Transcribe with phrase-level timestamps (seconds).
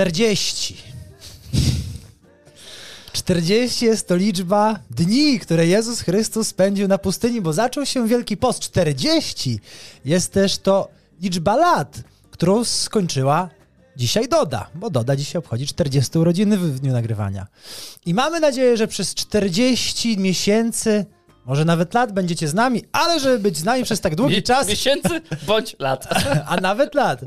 [0.00, 0.76] 40.
[3.12, 8.36] 40 jest to liczba dni, które Jezus Chrystus spędził na pustyni, bo zaczął się Wielki
[8.36, 8.60] Post.
[8.60, 9.60] 40
[10.04, 10.88] jest też to
[11.22, 13.48] liczba lat, którą skończyła
[13.96, 17.46] dzisiaj Doda, bo Doda dzisiaj obchodzi 40 urodziny w dniu nagrywania.
[18.06, 21.06] I mamy nadzieję, że przez 40 miesięcy
[21.46, 24.68] może nawet lat będziecie z nami, ale żeby być z nami przez tak długi czas.
[24.68, 26.08] Miesięcy bądź lat.
[26.50, 27.20] A nawet lat.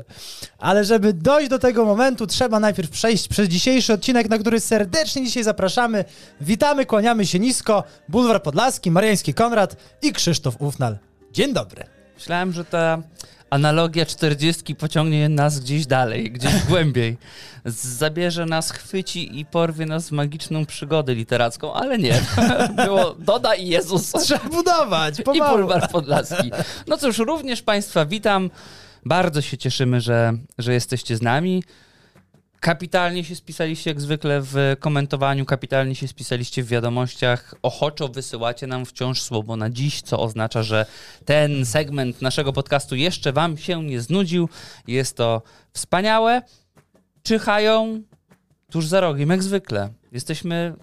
[0.58, 5.24] Ale żeby dojść do tego momentu, trzeba najpierw przejść przez dzisiejszy odcinek, na który serdecznie
[5.24, 6.04] dzisiaj zapraszamy.
[6.40, 7.84] Witamy, kłaniamy się nisko.
[8.08, 10.98] Bulwar Podlaski, Mariański Konrad i Krzysztof Ufnal.
[11.32, 11.84] Dzień dobry.
[12.14, 13.02] Myślałem, że ta
[13.50, 17.16] analogia 40 pociągnie nas gdzieś dalej, gdzieś głębiej.
[17.64, 22.20] Zabierze nas, chwyci i porwie nas w magiczną przygodę literacką, ale nie.
[22.84, 24.12] Było Doda i Jezus.
[24.12, 26.50] Trzeba budować, I Bulwar Podlaski.
[26.86, 28.50] No cóż, również Państwa witam.
[29.04, 31.62] Bardzo się cieszymy, że, że jesteście z nami.
[32.64, 37.54] Kapitalnie się spisaliście jak zwykle w komentowaniu, kapitalnie się spisaliście w wiadomościach.
[37.62, 40.86] Ochoczo wysyłacie nam wciąż słowo na dziś, co oznacza, że
[41.24, 44.48] ten segment naszego podcastu jeszcze Wam się nie znudził.
[44.86, 45.42] Jest to
[45.72, 46.42] wspaniałe.
[47.22, 48.02] Czyhają
[48.70, 49.92] tuż za rogiem, jak zwykle.
[50.12, 50.74] Jesteśmy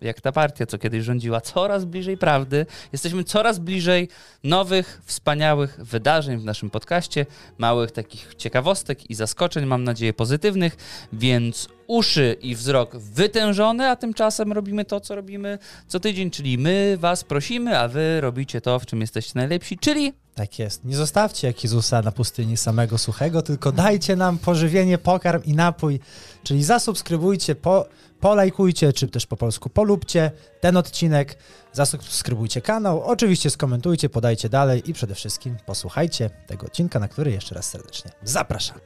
[0.00, 2.66] jak ta partia, co kiedyś rządziła, coraz bliżej prawdy.
[2.92, 4.08] Jesteśmy coraz bliżej
[4.44, 7.26] nowych, wspaniałych wydarzeń w naszym podcaście,
[7.58, 10.76] małych takich ciekawostek i zaskoczeń, mam nadzieję pozytywnych,
[11.12, 16.96] więc uszy i wzrok wytężone, a tymczasem robimy to, co robimy co tydzień, czyli my
[17.00, 20.84] was prosimy, a wy robicie to, w czym jesteście najlepsi, czyli tak jest.
[20.84, 26.00] Nie zostawcie jak Jezusa na pustyni samego suchego, tylko dajcie nam pożywienie, pokarm i napój.
[26.42, 27.86] Czyli zasubskrybujcie, po,
[28.20, 30.30] polajkujcie, czy też po polsku polubcie
[30.60, 31.38] ten odcinek,
[31.72, 37.54] zasubskrybujcie kanał, oczywiście skomentujcie, podajcie dalej i przede wszystkim posłuchajcie tego odcinka, na który jeszcze
[37.54, 38.78] raz serdecznie zapraszam.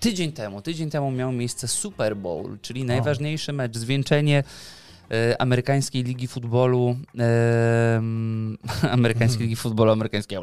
[0.00, 4.44] Tydzień temu, tydzień temu miał miejsce Super Bowl, czyli najważniejszy mecz, zwieńczenie
[5.38, 8.02] amerykańskiej ligi futbolu, e,
[8.90, 10.38] amerykańskiej ligi futbolu, amerykańskiej,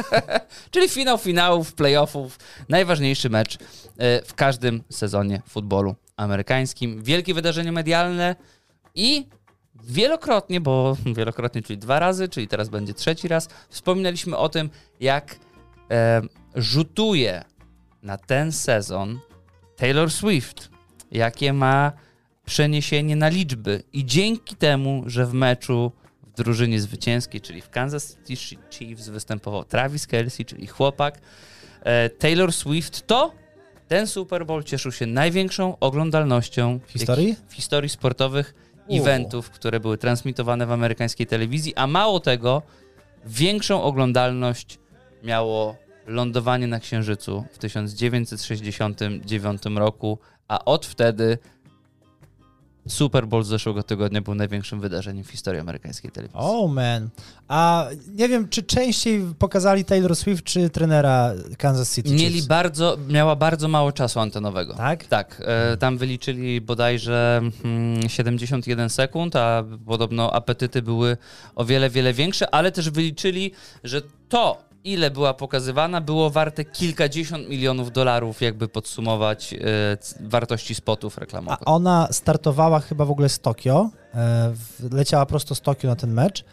[0.70, 2.38] czyli finał finałów, playoffów,
[2.68, 3.58] najważniejszy mecz
[3.98, 7.02] e, w każdym sezonie futbolu amerykańskim.
[7.02, 8.36] Wielkie wydarzenie medialne
[8.94, 9.26] i
[9.84, 15.36] wielokrotnie, bo wielokrotnie, czyli dwa razy, czyli teraz będzie trzeci raz, wspominaliśmy o tym, jak
[15.90, 16.22] e,
[16.54, 17.44] rzutuje
[18.02, 19.20] na ten sezon
[19.76, 20.68] Taylor Swift,
[21.10, 21.92] jakie ma
[22.52, 23.82] przeniesienie na liczby.
[23.92, 25.92] I dzięki temu, że w meczu
[26.22, 31.20] w drużynie zwycięskiej, czyli w Kansas City Chiefs występował Travis Kelsey, czyli chłopak,
[31.82, 33.32] e, Taylor Swift, to
[33.88, 38.54] ten Super Bowl cieszył się największą oglądalnością w historii, w historii sportowych
[38.88, 38.96] U.
[38.96, 42.62] eventów, które były transmitowane w amerykańskiej telewizji, a mało tego,
[43.26, 44.78] większą oglądalność
[45.22, 45.76] miało
[46.06, 50.18] lądowanie na Księżycu w 1969 roku,
[50.48, 51.38] a od wtedy
[52.88, 56.40] Super Bowl z zeszłego tygodnia był największym wydarzeniem w historii amerykańskiej telewizji.
[56.40, 57.08] Oh man.
[57.48, 62.46] A nie wiem, czy częściej pokazali Taylor Swift, czy trenera Kansas City Mieli Chiefs?
[62.46, 64.74] bardzo, miała bardzo mało czasu antenowego.
[64.74, 65.04] Tak?
[65.04, 65.42] Tak.
[65.46, 71.16] E, tam wyliczyli bodajże mm, 71 sekund, a podobno apetyty były
[71.54, 73.52] o wiele, wiele większe, ale też wyliczyli,
[73.84, 79.58] że to, ile była pokazywana, było warte kilkadziesiąt milionów dolarów, jakby podsumować e,
[80.20, 81.58] wartości spotów reklamowych.
[81.66, 84.52] A ona startowała chyba w ogóle z Tokio, e,
[84.92, 86.44] leciała prosto z Tokio na ten mecz,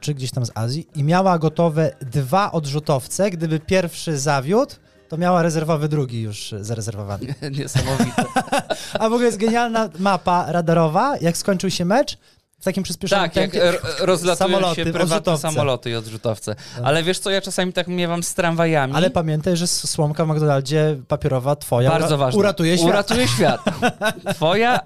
[0.00, 4.74] czy gdzieś tam z Azji i miała gotowe dwa odrzutowce, gdyby pierwszy zawiódł,
[5.08, 7.34] to miała rezerwowy drugi już zarezerwowany.
[7.58, 8.24] Niesamowite.
[9.00, 12.18] A w ogóle jest genialna mapa radarowa, jak skończył się mecz,
[12.64, 15.42] w takim przyspieszonym tak, jak rozlatują samoloty, się prywatne odrzutowce.
[15.42, 16.56] samoloty i odrzutowce.
[16.84, 18.94] Ale wiesz co, ja czasami tak miewam z tramwajami.
[18.94, 22.38] Ale pamiętaj, że słomka w McDonaldzie papierowa twoja Bardzo ważna.
[22.38, 22.88] uratuje świat.
[22.88, 23.60] Uratuje świat.
[24.34, 24.80] Twoja,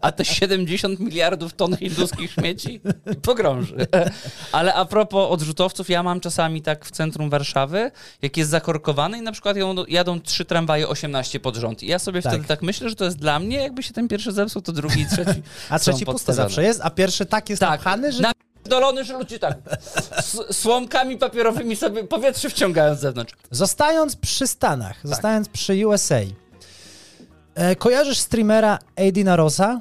[0.00, 2.80] a te 70 miliardów ton hinduskich śmieci
[3.22, 3.76] pogrąży.
[4.52, 7.90] Ale a propos odrzutowców, ja mam czasami tak w centrum Warszawy,
[8.22, 9.56] jak jest zakorkowany i na przykład
[9.88, 11.82] jadą trzy tramwaje 18 pod rząd.
[11.82, 12.32] I ja sobie tak.
[12.32, 15.00] wtedy tak myślę, że to jest dla mnie, jakby się ten pierwszy zepsuł, to drugi
[15.00, 17.70] i trzeci A trzeci pusty zawsze jest, a pierwszy tak jest tak.
[17.70, 18.22] napchany, że...
[18.64, 19.58] Dolony, że ludzie tak
[20.50, 23.34] słomkami papierowymi sobie powietrze wciągają z zewnątrz.
[23.50, 25.06] Zostając przy Stanach, tak.
[25.10, 26.20] zostając przy USA,
[27.54, 29.80] e, kojarzysz streamera Aidina Rosa?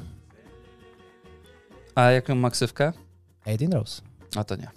[1.96, 2.94] A jaką maksywkę?
[3.46, 4.02] Aidin Rose.
[4.36, 4.70] A to nie.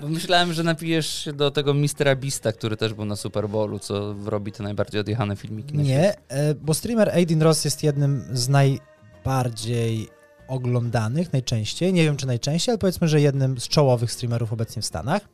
[0.00, 3.78] Bo myślałem, że napijesz się do tego Mistera Bista, który też był na Super Bowlu,
[3.78, 5.78] co robi te najbardziej odjechane filmiki.
[5.78, 10.17] nie, e, bo streamer Aidin Ross jest jednym z najbardziej
[10.48, 11.92] oglądanych najczęściej.
[11.92, 15.28] Nie wiem, czy najczęściej, ale powiedzmy, że jednym z czołowych streamerów obecnie w Stanach.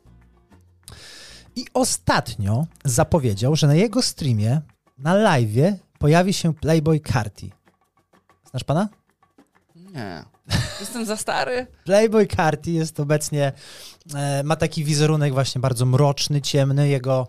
[1.55, 4.61] I ostatnio zapowiedział, że na jego streamie,
[4.97, 7.51] na live pojawi się Playboy Carti.
[8.49, 8.89] Znasz pana?
[9.75, 10.23] Nie.
[10.79, 11.67] Jestem za stary.
[11.85, 13.51] Playboy Carti jest obecnie,
[14.15, 17.27] e, ma taki wizerunek właśnie bardzo mroczny, ciemny, jego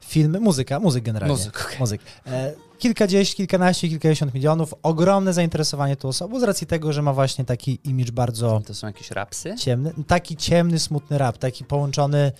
[0.00, 1.36] filmy, muzyka, muzyk generalnie.
[1.36, 1.78] Muzyk, okej.
[1.78, 2.00] Muzyk.
[2.26, 7.44] E, kilkadziesiąt, kilkanaście, kilkadziesiąt milionów, ogromne zainteresowanie tą osobą z racji tego, że ma właśnie
[7.44, 9.54] taki imidż bardzo To są jakieś rapsy?
[9.58, 12.32] ciemny, taki ciemny, smutny rap, taki połączony,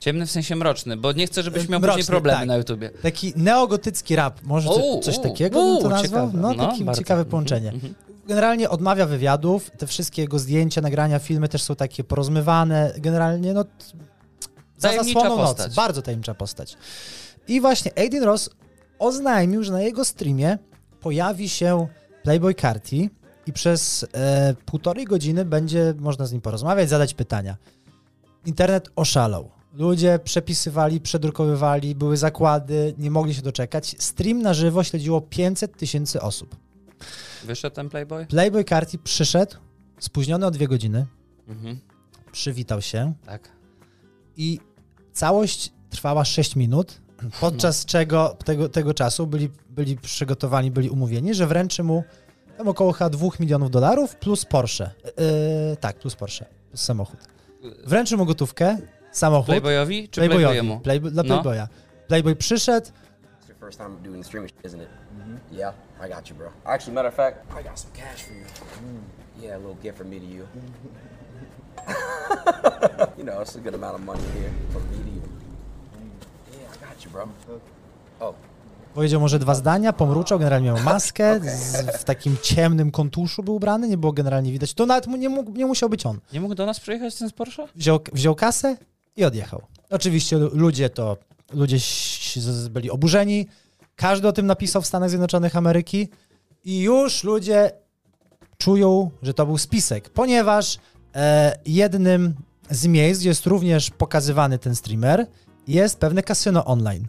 [0.00, 2.48] Ciemny w sensie mroczny, bo nie chcę, żebyś miał Mroczny, później problemy tak.
[2.48, 2.90] na YouTubie.
[2.90, 4.68] taki neogotycki rap, może
[5.02, 6.02] coś takiego to nazwał?
[6.02, 6.30] ciekawe.
[6.34, 6.98] No, No, takie bardzo.
[7.02, 7.68] ciekawe Mhm, połączenie.
[7.70, 7.94] mhm.
[8.28, 13.64] Generalnie odmawia wywiadów, te wszystkie jego zdjęcia, nagrania, filmy też są takie porozmywane, generalnie no...
[14.78, 16.76] Za zasłoną nocy, bardzo tajemnicza postać.
[17.48, 18.50] I właśnie Aiden Ross
[19.00, 20.58] oznajmił, że na jego streamie
[21.00, 21.86] pojawi się
[22.22, 23.10] Playboy Carti
[23.46, 27.56] i przez e, półtorej godziny będzie można z nim porozmawiać, zadać pytania.
[28.46, 29.50] Internet oszalał.
[29.74, 33.96] Ludzie przepisywali, przedrukowywali, były zakłady, nie mogli się doczekać.
[33.98, 36.56] Stream na żywo śledziło 500 tysięcy osób.
[37.44, 38.26] Wyszedł ten Playboy?
[38.26, 39.56] Playboy Carti przyszedł,
[40.00, 41.06] spóźniony o dwie godziny,
[41.48, 41.80] Mhm.
[42.32, 43.48] przywitał się Tak.
[44.36, 44.60] i
[45.12, 47.00] całość trwała 6 minut,
[47.40, 52.04] podczas czego tego, tego czasu byli, byli przygotowani, byli umówieni, że wręczy mu
[52.58, 54.90] tam około chyba 2 milionów dolarów plus Porsche.
[55.04, 57.20] Yy, tak, plus Porsche, plus samochód.
[57.86, 58.78] Wręczy mu gotówkę,
[59.12, 59.46] samochód.
[59.46, 60.80] Playboyowi czy Playboyowi?
[60.82, 61.28] Playboy, dla No.
[61.28, 61.68] Playboya.
[62.08, 62.90] Playboy przyszedł,
[63.60, 64.88] first time doing streaming, isn't it?
[65.52, 66.50] Yeah, I got you, bro.
[66.64, 68.44] Actually, matter of fact, I got some cash for you.
[69.40, 70.48] Yeah, a little gift from me to you.
[73.18, 75.22] you know, it's a good amount of money here from me to you.
[76.52, 76.88] Yeah, I got you, bro.
[76.88, 76.89] Oh,
[78.94, 83.88] powiedział może dwa zdania, pomruczał, generalnie miał maskę, z, w takim ciemnym kontuszu był ubrany,
[83.88, 84.74] nie było generalnie widać.
[84.74, 86.18] To nawet mu nie, mógł, nie musiał być on.
[86.32, 87.66] Nie mógł do nas przyjechać ten z Porsche?
[87.74, 88.76] wziął, wziął kasę
[89.16, 89.62] i odjechał.
[89.90, 91.16] Oczywiście lu- ludzie to,
[91.52, 91.76] ludzie
[92.70, 93.46] byli oburzeni,
[93.96, 96.08] każdy o tym napisał w Stanach Zjednoczonych Ameryki
[96.64, 97.70] i już ludzie
[98.58, 100.78] czują, że to był spisek, ponieważ
[101.14, 102.34] e, jednym
[102.70, 105.26] z miejsc, gdzie jest również pokazywany ten streamer,
[105.74, 107.08] jest pewne kasyno online,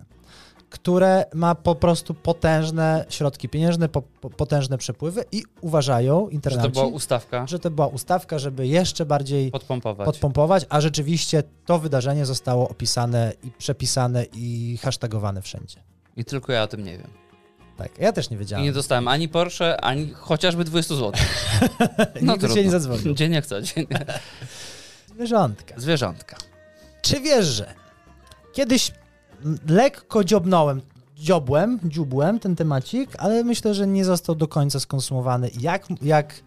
[0.70, 6.68] które ma po prostu potężne środki pieniężne, po, po, potężne przepływy i uważają Że internauci,
[6.74, 7.48] to była ustawka?
[7.48, 10.06] że to była ustawka, żeby jeszcze bardziej Podpompować.
[10.06, 15.78] podpompować, a rzeczywiście to wydarzenie zostało opisane i przepisane i hashtagowane wszędzie.
[16.18, 17.08] I tylko ja o tym nie wiem.
[17.78, 18.66] Tak, ja też nie I wiedziałem.
[18.66, 21.12] nie dostałem ani Porsche, ani chociażby 20 zł.
[22.22, 23.14] Nigdy się nie zadzwonił.
[23.14, 23.88] Dzień jak co dzień.
[25.16, 25.74] Zwierzątka.
[25.78, 26.36] Zwierzątka.
[27.02, 27.74] Czy wiesz, że
[28.54, 28.92] kiedyś
[29.68, 30.82] lekko dziobnąłem,
[31.16, 36.42] dziobłem, dziubłem ten temacik, ale myślę, że nie został do końca skonsumowany jak, jak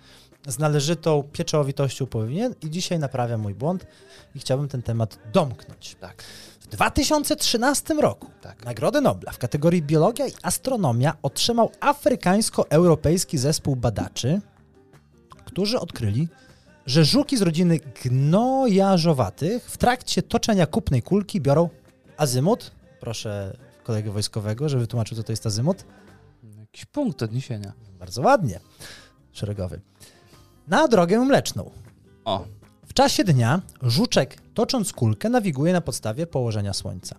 [0.47, 3.87] z należytą pieczołowitością powinien i dzisiaj naprawiam mój błąd
[4.35, 5.97] i chciałbym ten temat domknąć.
[6.01, 6.23] Tak,
[6.61, 8.65] W 2013 roku tak.
[8.65, 14.41] Nagrodę Nobla w kategorii biologia i astronomia otrzymał afrykańsko-europejski zespół badaczy,
[15.45, 16.29] którzy odkryli,
[16.87, 21.69] że żuki z rodziny gnojarzowatych w trakcie toczenia kupnej kulki biorą
[22.17, 22.71] azymut.
[23.01, 25.85] Proszę kolegę wojskowego, żeby tłumaczył, co to jest azymut.
[26.59, 27.73] Jakiś punkt odniesienia.
[27.99, 28.61] Bardzo ładnie.
[29.33, 29.81] Szeregowy.
[30.69, 31.71] Na drogę mleczną.
[32.25, 32.45] O,
[32.87, 37.17] W czasie dnia żuczek, tocząc kulkę, nawiguje na podstawie położenia słońca.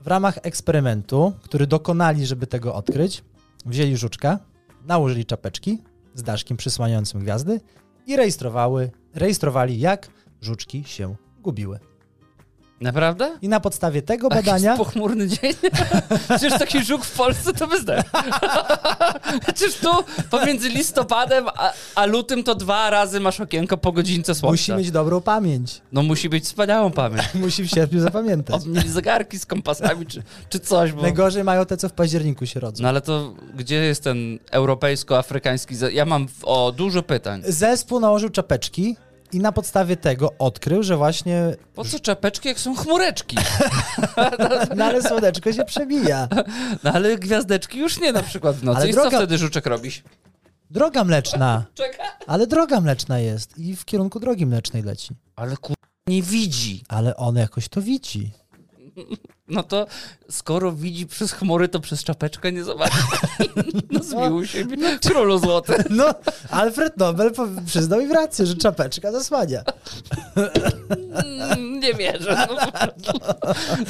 [0.00, 3.24] W ramach eksperymentu, który dokonali, żeby tego odkryć,
[3.66, 4.38] wzięli żuczka,
[4.84, 5.78] nałożyli czapeczki
[6.14, 7.60] z daszkiem przysłaniającym gwiazdy
[8.06, 10.08] i rejestrowały, rejestrowali, jak
[10.40, 11.78] żuczki się gubiły.
[12.80, 13.38] Naprawdę?
[13.42, 15.52] I na podstawie tego A badania Jakiś pochmurny dzień?
[16.28, 18.04] Przecież taki żuk w Polsce to wyzdech.
[19.54, 19.88] Przecież tu
[20.30, 24.52] pomiędzy listopadem a, a lutym to dwa razy masz okienko po godzince słońca.
[24.52, 25.80] musi mieć dobrą pamięć.
[25.92, 27.34] No musi być wspaniałą pamięć.
[27.34, 28.66] Musi w sierpniu zapamiętać.
[28.66, 31.02] Mieli zegarki z kompasami czy, czy coś, bo...
[31.02, 32.82] Najgorzej mają te, co w październiku się rodzą.
[32.82, 35.74] No ale to gdzie jest ten europejsko-afrykański...
[35.92, 37.42] Ja mam o dużo pytań.
[37.46, 38.96] Zespół nałożył czapeczki
[39.32, 43.36] i na podstawie tego odkrył, że właśnie Po co czapeczki, jak są chmureczki?
[44.76, 46.28] no ale słoneczko się przebija.
[46.84, 48.78] No ale gwiazdeczki już nie na przykład w nocy.
[48.80, 50.02] Ale I droga- co wtedy żuczek robisz?
[50.70, 52.02] Droga mleczna, Czeka.
[52.26, 55.14] ale droga mleczna jest i w kierunku drogi mlecznej leci.
[55.36, 55.76] Ale kur...
[56.06, 56.84] nie widzi.
[56.88, 58.30] Ale on jakoś to widzi.
[59.48, 59.86] No to
[60.30, 62.96] skoro widzi przez chmury, to przez czapeczkę nie zobaczy.
[63.90, 64.64] No zmiłuj się.
[65.08, 65.72] Królu złoty.
[65.90, 66.14] No,
[66.50, 67.32] Alfred Nobel
[67.66, 69.62] przyznał im rację, że czapeczka zasłania.
[71.56, 72.46] Mm, Nie wierzę.
[72.50, 72.56] No,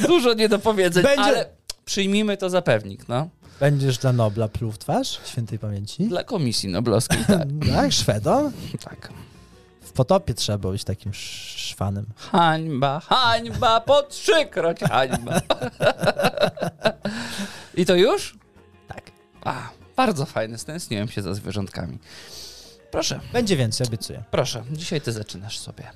[0.08, 1.46] dużo niedopowiedzeń, Będzie- ale
[1.84, 3.28] Przyjmijmy to za pewnik, no.
[3.60, 6.04] Będziesz dla Nobla pluł w twarz świętej pamięci?
[6.04, 7.48] Dla komisji noblowskiej, tak.
[7.74, 8.52] Tak, Szwedom?
[8.84, 9.12] tak.
[10.00, 12.06] W potopie trzeba być takim sz- szwanem.
[12.16, 15.40] Hańba, hańba, po trzykroć hańba.
[17.74, 18.38] I to już?
[18.88, 19.02] Tak.
[19.44, 21.98] A, bardzo fajne, stęskniłem się za zwierzątkami.
[22.90, 24.24] Proszę, Będzie więcej, obiecuję.
[24.30, 25.90] proszę, dzisiaj ty zaczynasz sobie.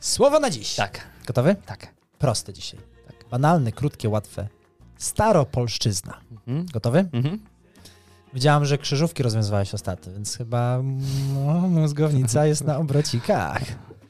[0.00, 0.74] Słowo na dziś.
[0.74, 1.56] Tak, Gotowy?
[1.66, 1.94] tak.
[2.18, 2.80] Proste dzisiaj.
[3.06, 3.28] Tak.
[3.30, 4.48] Banalne, krótkie, łatwe.
[4.98, 6.20] Staropolszczyzna.
[6.30, 6.66] Mhm.
[6.72, 7.08] Gotowy?
[7.12, 7.38] Mhm.
[8.34, 10.82] Widziałam, że krzyżówki rozwiązywałeś ostatnio, więc chyba
[11.34, 13.62] no, mózgownica jest na obrocikach.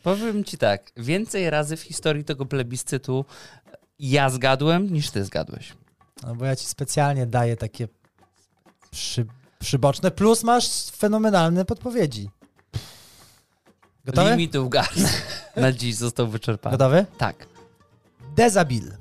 [0.02, 3.24] Powiem ci tak, więcej razy w historii tego plebiscytu
[3.98, 5.72] ja zgadłem, niż ty zgadłeś.
[6.22, 7.88] No bo ja ci specjalnie daję takie
[8.90, 9.26] przy,
[9.58, 12.30] przyboczne, plus masz fenomenalne podpowiedzi.
[14.04, 14.30] Gotowy?
[14.30, 14.88] Limitów gaz
[15.56, 16.78] na dziś został wyczerpany.
[16.78, 17.06] Gotowy?
[17.18, 17.46] Tak.
[18.36, 18.92] Dezabil.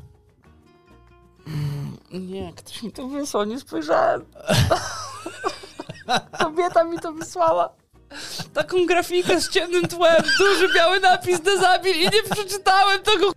[2.11, 4.25] Nie, ktoś mi to wysłał, nie spojrzałem.
[6.39, 7.69] Kobieta mi to wysłała.
[8.53, 13.31] Taką grafikę z ciemnym tłem, duży biały napis Dezabil i nie przeczytałem tego,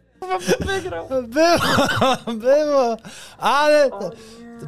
[0.61, 1.09] wygrał.
[1.09, 2.97] Było, było,
[3.39, 3.91] ale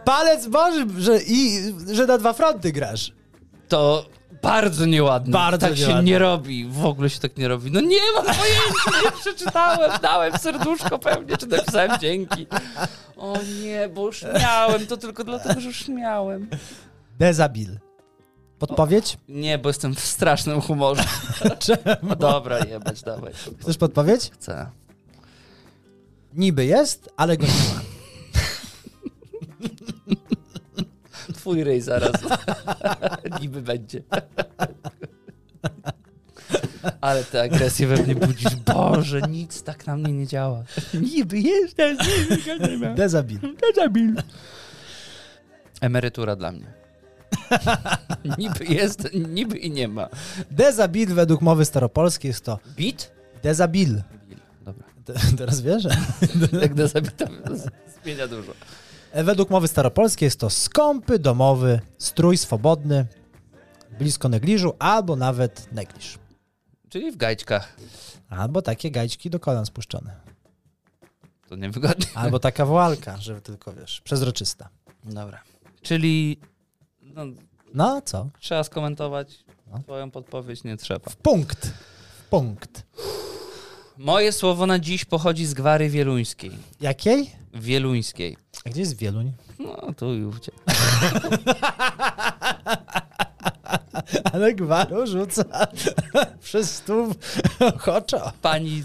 [0.04, 1.60] palec Boży, że, i,
[1.92, 3.12] że na dwa fronty grasz.
[3.68, 4.04] To
[4.42, 5.32] bardzo nieładne.
[5.32, 6.02] Bardzo tak się nieładne.
[6.10, 6.66] nie robi.
[6.68, 7.70] W ogóle się tak nie robi.
[7.70, 9.90] No nie mam pojęcia, nie przeczytałem.
[10.02, 12.46] Dałem serduszko pewnie, czy napisałem dzięki.
[13.16, 14.86] O nie, bo już miałem.
[14.86, 16.50] To tylko dlatego, że już miałem.
[17.18, 17.78] Dezabil.
[18.66, 19.18] Podpowiedź?
[19.28, 21.04] Nie, bo jestem w strasznym humorze.
[21.58, 22.16] Czemu?
[22.16, 23.32] Dobra, jebać, dawaj.
[23.60, 24.30] Chcesz podpowiedź?
[24.30, 24.70] Chcę.
[26.34, 27.80] Niby jest, ale go nie ma.
[31.34, 32.12] Twój rej zaraz.
[33.40, 34.02] Niby będzie.
[37.00, 38.56] Ale tę agresję we mnie budzisz.
[38.56, 40.64] Boże, nic tak na mnie nie działa.
[40.94, 41.96] Niby jest, ale
[42.70, 42.94] nie ma.
[42.94, 43.38] Dezabil.
[43.40, 44.14] Dezabil.
[45.80, 46.83] Emerytura dla mnie.
[48.38, 50.08] niby jest, niby i nie ma.
[50.50, 53.12] Dezabil według mowy staropolskiej jest to Bit?
[53.42, 54.02] dezabil.
[54.64, 54.84] Dobra.
[55.04, 55.84] Te- Teraz wiesz?
[56.62, 57.24] Jak dezabita
[58.04, 58.52] zmienia dużo.
[59.12, 63.06] E, Według mowy staropolskiej jest to skąpy, domowy, strój swobodny,
[63.98, 66.18] blisko negliżu, albo nawet negliż.
[66.88, 67.76] Czyli w gajczkach.
[68.28, 70.16] Albo takie gajczki do kolan spuszczone.
[71.48, 72.06] To niewygodnie.
[72.14, 74.68] Albo taka woalka, żeby tylko, wiesz, przezroczysta.
[75.04, 75.42] Dobra.
[75.82, 76.38] Czyli
[77.14, 77.24] no,
[77.74, 78.28] No, co?
[78.40, 79.78] trzeba skomentować No.
[79.82, 81.10] twoją podpowiedź, nie trzeba.
[81.22, 81.72] Punkt.
[82.30, 82.82] Punkt.
[83.98, 86.50] Moje słowo na dziś pochodzi z gwary wieluńskiej.
[86.80, 87.30] Jakiej?
[87.54, 88.36] Wieluńskiej.
[88.66, 89.32] A gdzie jest Wieluń?
[89.58, 90.52] No, tu i ówdzie.
[94.32, 95.44] Ale gwaru rzuca
[96.42, 97.14] przez stół
[97.60, 98.32] ochoczo.
[98.42, 98.82] Pani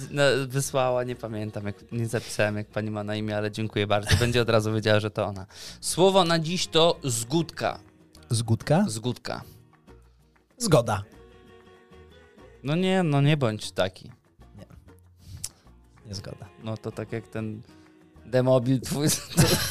[0.48, 4.16] wysłała, nie pamiętam, jak, nie zapisałem, jak pani ma na imię, ale dziękuję bardzo.
[4.18, 5.46] Będzie od razu wiedziała, że to ona.
[5.82, 7.80] Słowo na dziś to zgódka.
[8.30, 8.86] Zgódka?
[8.88, 9.42] Zgódka.
[10.58, 11.04] Zgoda.
[12.64, 14.12] No nie, no nie bądź taki.
[16.06, 16.46] Nie zgoda.
[16.64, 17.62] No to tak jak ten
[18.26, 19.08] demobil twój,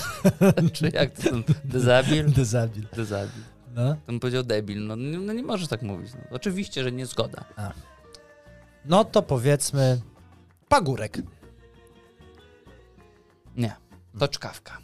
[0.72, 2.30] czy jak ten dezabil?
[2.32, 2.86] Dezabil.
[2.96, 3.42] Dezabil.
[3.74, 3.94] No.
[3.94, 4.86] To bym powiedział debil.
[4.86, 6.12] No, nie- no nie możesz tak mówić.
[6.14, 6.20] No.
[6.30, 7.44] Oczywiście, że nie zgoda.
[8.84, 10.00] no to powiedzmy
[10.68, 11.18] pagórek.
[13.56, 13.76] Nie.
[14.18, 14.78] To czkawka.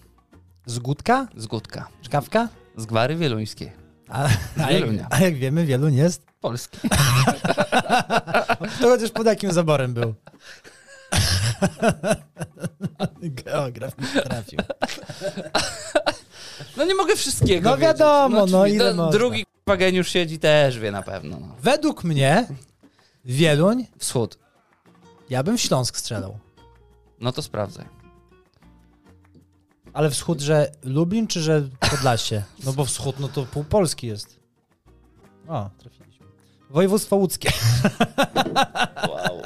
[0.66, 1.28] Zgódka?
[1.36, 1.88] Zgódka.
[2.02, 2.48] Czkawka?
[2.76, 3.72] Z gwary wieluńskiej.
[4.08, 4.28] A,
[4.64, 6.22] a, jak, a jak wiemy, Wieluń jest.
[6.40, 6.78] Polski.
[8.80, 10.14] To chociaż pod jakim zaborem był?
[13.44, 14.58] Geograf mi trafił.
[16.76, 17.88] No nie mogę wszystkiego No wiedzieć.
[17.88, 18.76] wiadomo, no oczywiście.
[18.84, 19.18] ile można.
[19.18, 21.36] Drugi k***a geniusz siedzi, też wie na pewno.
[21.40, 21.54] No.
[21.62, 22.46] Według mnie
[23.24, 24.38] Wieluń, Wschód.
[25.30, 26.38] ja bym w Śląsk strzelał.
[27.20, 27.84] No to sprawdzaj.
[29.94, 32.42] Ale wschód, że Lublin, czy że Podlasie?
[32.64, 34.40] No bo wschód, no to pół Polski jest.
[35.48, 36.26] O, trafiliśmy.
[36.70, 37.50] Województwo łódzkie.
[39.08, 39.42] Wow.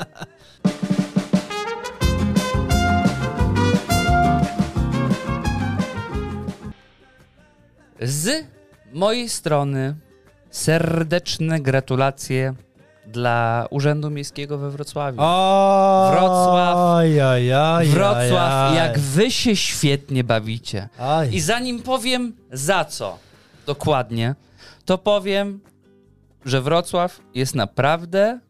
[8.02, 8.46] Z
[8.92, 9.96] mojej strony
[10.50, 12.54] serdeczne gratulacje
[13.08, 15.18] dla Urzędu Miejskiego we Wrocławiu.
[15.20, 16.76] O, Wrocław.
[16.76, 20.88] Oj, oj, oj, Wrocław, jak wy się świetnie bawicie.
[21.30, 23.18] I zanim powiem za co
[23.66, 24.34] dokładnie,
[24.84, 25.60] to powiem,
[26.44, 28.40] że Wrocław jest naprawdę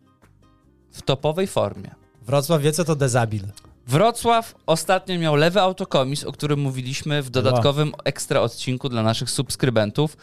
[0.92, 1.90] w topowej formie.
[2.22, 3.42] Wrocław wie, co to dezabil.
[3.86, 10.16] Wrocław ostatnio miał lewy autokomis, o którym mówiliśmy w dodatkowym ekstra odcinku dla naszych subskrybentów.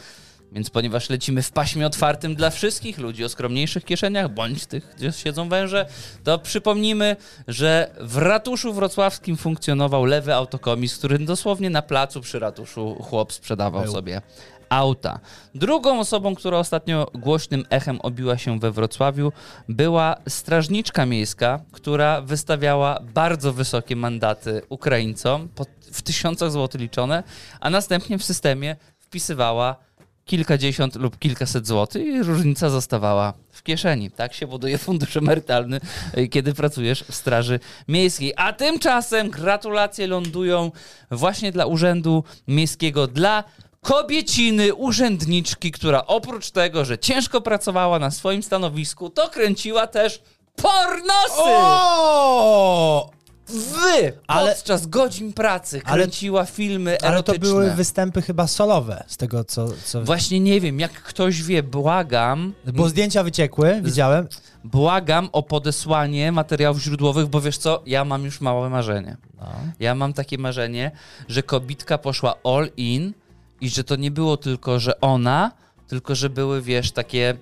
[0.56, 5.12] Więc ponieważ lecimy w paśmie otwartym dla wszystkich ludzi o skromniejszych kieszeniach, bądź tych, gdzie
[5.12, 5.86] siedzą węże,
[6.24, 7.16] to przypomnijmy,
[7.48, 13.84] że w ratuszu wrocławskim funkcjonował lewy autokomis, który dosłownie na placu przy ratuszu chłop sprzedawał
[13.84, 13.94] Był.
[13.94, 14.22] sobie
[14.70, 15.20] auta.
[15.56, 19.32] Drugą osobą, która ostatnio głośnym echem obiła się we Wrocławiu,
[19.70, 25.50] była strażniczka miejska, która wystawiała bardzo wysokie mandaty Ukraińcom,
[25.92, 27.24] w tysiącach złotych liczone,
[27.60, 29.76] a następnie w systemie wpisywała
[30.26, 34.12] kilkadziesiąt lub kilkaset złotych i różnica zostawała w kieszeni.
[34.12, 35.80] Tak się buduje fundusz emerytalny,
[36.18, 38.34] y, kiedy pracujesz w Straży Miejskiej.
[38.38, 40.72] A tymczasem gratulacje lądują
[41.12, 43.44] właśnie dla Urzędu Miejskiego, dla
[43.82, 50.22] kobieciny, urzędniczki, która oprócz tego, że ciężko pracowała na swoim stanowisku, to kręciła też
[50.56, 51.36] pornosy!
[51.38, 53.10] O!
[53.50, 54.14] Wy!
[54.28, 57.40] Ale- Podczas godzin pracy Ale- kręciła filmy Ale to erotyczne.
[57.40, 59.68] były występy chyba solowe, z tego co...
[59.86, 60.04] co...
[60.04, 64.28] Właśnie nie wiem, jak ktoś wie, błagam, Bo zdjęcia wyciekły, widziałem.
[64.64, 69.18] błagam o podesłanie materiałów źródłowych, bo wiesz co, ja mam już małe marzenie.
[69.40, 69.52] No.
[69.80, 70.92] Ja mam takie marzenie,
[71.28, 73.14] że kobitka poszła all in
[73.62, 75.52] i że to nie było tylko, że ona,
[75.88, 77.38] tylko że były, wiesz, takie...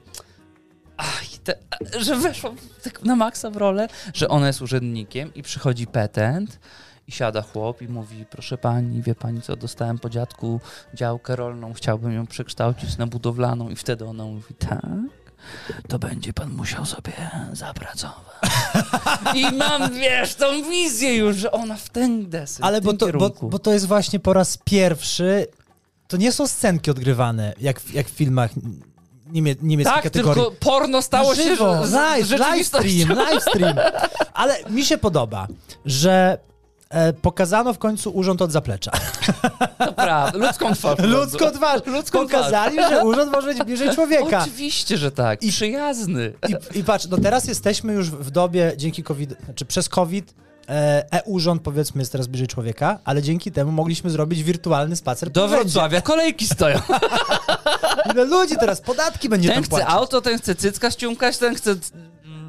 [0.98, 1.55] Ach, te,
[2.00, 2.51] że weszła
[2.83, 6.59] tak na maksa w rolę, że ona jest urzędnikiem i przychodzi petent
[7.07, 10.59] i siada chłop i mówi, proszę pani, wie pani co, dostałem po dziadku
[10.93, 14.85] działkę rolną, chciałbym ją przekształcić na budowlaną i wtedy ona mówi, tak,
[15.88, 17.13] to będzie pan musiał sobie
[17.53, 18.33] zapracować.
[19.35, 23.05] I mam, wiesz, tą wizję już, że ona w ten desy, Ale bo to, bo,
[23.05, 23.50] kierunku.
[23.50, 25.47] bo to jest właśnie po raz pierwszy.
[26.07, 28.51] To nie są scenki odgrywane, jak, jak w filmach
[29.33, 30.43] niemie, niemieckich tak, kategorii.
[30.43, 33.75] tylko porno stało Na się żywo, z live, live stream, live stream.
[34.33, 35.47] Ale mi się podoba,
[35.85, 36.37] że
[36.89, 38.91] e, pokazano w końcu urząd od zaplecza.
[39.77, 40.99] To prawda, ludzką twarz.
[40.99, 41.81] Ludzką twarz.
[41.85, 44.41] Ludzką Pokazali, że urząd może być bliżej człowieka.
[44.41, 45.43] Oczywiście, że tak.
[45.43, 46.33] I przyjazny.
[46.49, 50.33] I, I patrz, no teraz jesteśmy już w dobie dzięki COVID, znaczy przez COVID
[51.12, 55.48] e-urząd powiedzmy jest teraz bliżej człowieka, ale dzięki temu mogliśmy zrobić wirtualny spacer Do.
[55.48, 56.79] Wrocławia kolejki stoją.
[58.14, 59.90] Ile ludzi teraz podatki będzie Ten tam chce płacić.
[59.90, 61.75] auto, ten chce cycka ściumkać, ten chce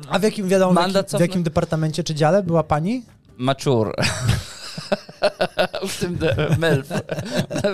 [0.09, 3.03] A w jakim, wiadomo, w jakim, w jakim departamencie czy dziale była pani?
[3.37, 3.95] maczur.
[5.89, 6.37] W tym de-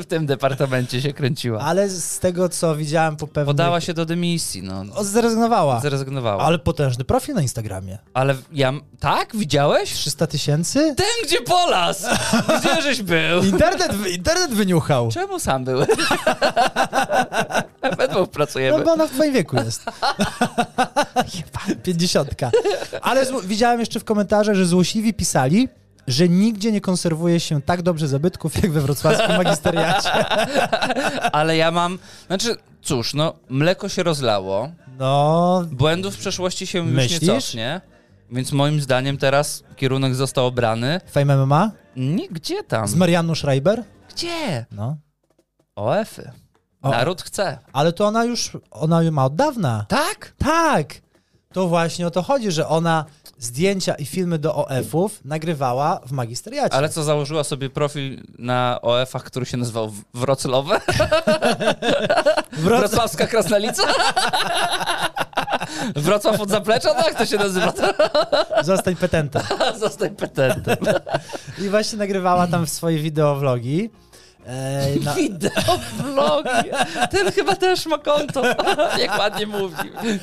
[0.02, 1.60] w tym departamencie się kręciła.
[1.60, 3.46] Ale z tego, co widziałem po pewnym...
[3.46, 4.84] Podała się do dymisji, no.
[4.94, 5.80] O, zrezygnowała.
[5.80, 6.34] Zrezygnowała.
[6.36, 7.98] Ale, Ale potężny profil na Instagramie.
[8.52, 8.72] ja...
[9.00, 9.36] Tak?
[9.36, 9.92] Widziałeś?
[9.92, 10.94] 300 tysięcy?
[10.96, 12.06] Ten, gdzie Polas!
[12.60, 13.42] Gdzie żeś był?
[13.44, 15.08] Internet, internet wyniuchał.
[15.12, 15.88] Czemu sam byłeś?
[17.98, 18.84] We dwóch No pracujemy.
[18.84, 19.84] bo ona w twoim wieku jest.
[21.84, 22.50] Pięćdziesiątka.
[23.02, 25.68] Ale widziałem jeszcze w komentarzach, że złośliwi pisali,
[26.06, 30.10] że nigdzie nie konserwuje się tak dobrze zabytków, jak we wrocławskim magisteriacie.
[31.32, 31.98] Ale ja mam...
[32.26, 34.70] Znaczy, cóż, no, mleko się rozlało.
[34.98, 37.22] No, Błędów w przeszłości się już Myślisz?
[37.22, 37.80] nie cofnie.
[38.30, 41.00] Więc moim zdaniem teraz kierunek został obrany.
[41.10, 42.88] Fame MMA Nie, gdzie tam?
[42.88, 43.84] z Marianną Schreiber.
[44.08, 44.66] Gdzie?
[44.72, 44.96] No.
[45.76, 46.30] OF-y.
[46.82, 46.90] O.
[46.90, 47.58] Naród chce.
[47.72, 49.84] Ale to ona już, ona ma od dawna.
[49.88, 50.32] Tak?
[50.38, 50.94] Tak!
[51.52, 53.04] To właśnie o to chodzi, że ona
[53.40, 56.74] zdjęcia i filmy do OF-ów nagrywała w magisteriacie.
[56.74, 60.80] Ale co, założyła sobie profil na OF-ach, który się nazywał Wrocławe?
[62.52, 63.82] Wroc- Wrocławska Krasnalica?
[65.96, 66.88] Wrocław od zaplecza?
[67.06, 67.72] Jak to się nazywa?
[68.62, 69.42] Zostań petentem.
[69.78, 70.76] Zostań petentem.
[71.58, 73.90] I właśnie nagrywała tam swoje wideowlogi.
[74.46, 76.70] E, na, Wideovlogi.
[77.10, 78.42] Ten chyba też ma konto.
[79.02, 79.74] Jak ładnie mówi.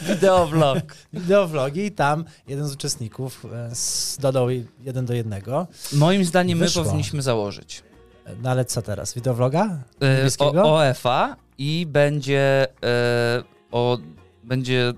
[0.10, 0.78] Wideovlog.
[1.14, 3.70] wideowlogi i tam jeden z uczestników e,
[4.22, 4.48] dodał
[4.84, 5.68] jeden do jednego.
[5.94, 6.84] Moim zdaniem my Wyszło.
[6.84, 7.84] powinniśmy założyć
[8.26, 9.14] E, No ale co teraz?
[9.14, 9.78] Wideowloga?
[10.02, 10.64] e, Niebieskiego?
[10.64, 13.98] o, OF-a i będzie e, o,
[14.44, 14.94] będzie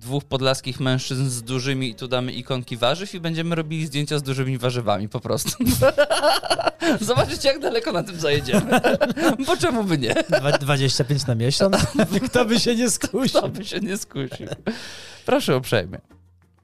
[0.00, 4.22] dwóch podlaskich mężczyzn z dużymi i tu damy ikonki warzyw i będziemy robili zdjęcia z
[4.22, 5.64] dużymi warzywami po prostu.
[7.00, 8.80] Zobaczycie, jak daleko na tym zajedziemy.
[9.46, 10.14] Bo czemu by nie?
[10.14, 11.76] Dwa- 25 na miesiąc?
[12.28, 13.38] Kto by się nie skusił?
[13.40, 14.46] Kto by się nie skusił?
[15.26, 15.98] Proszę uprzejmie.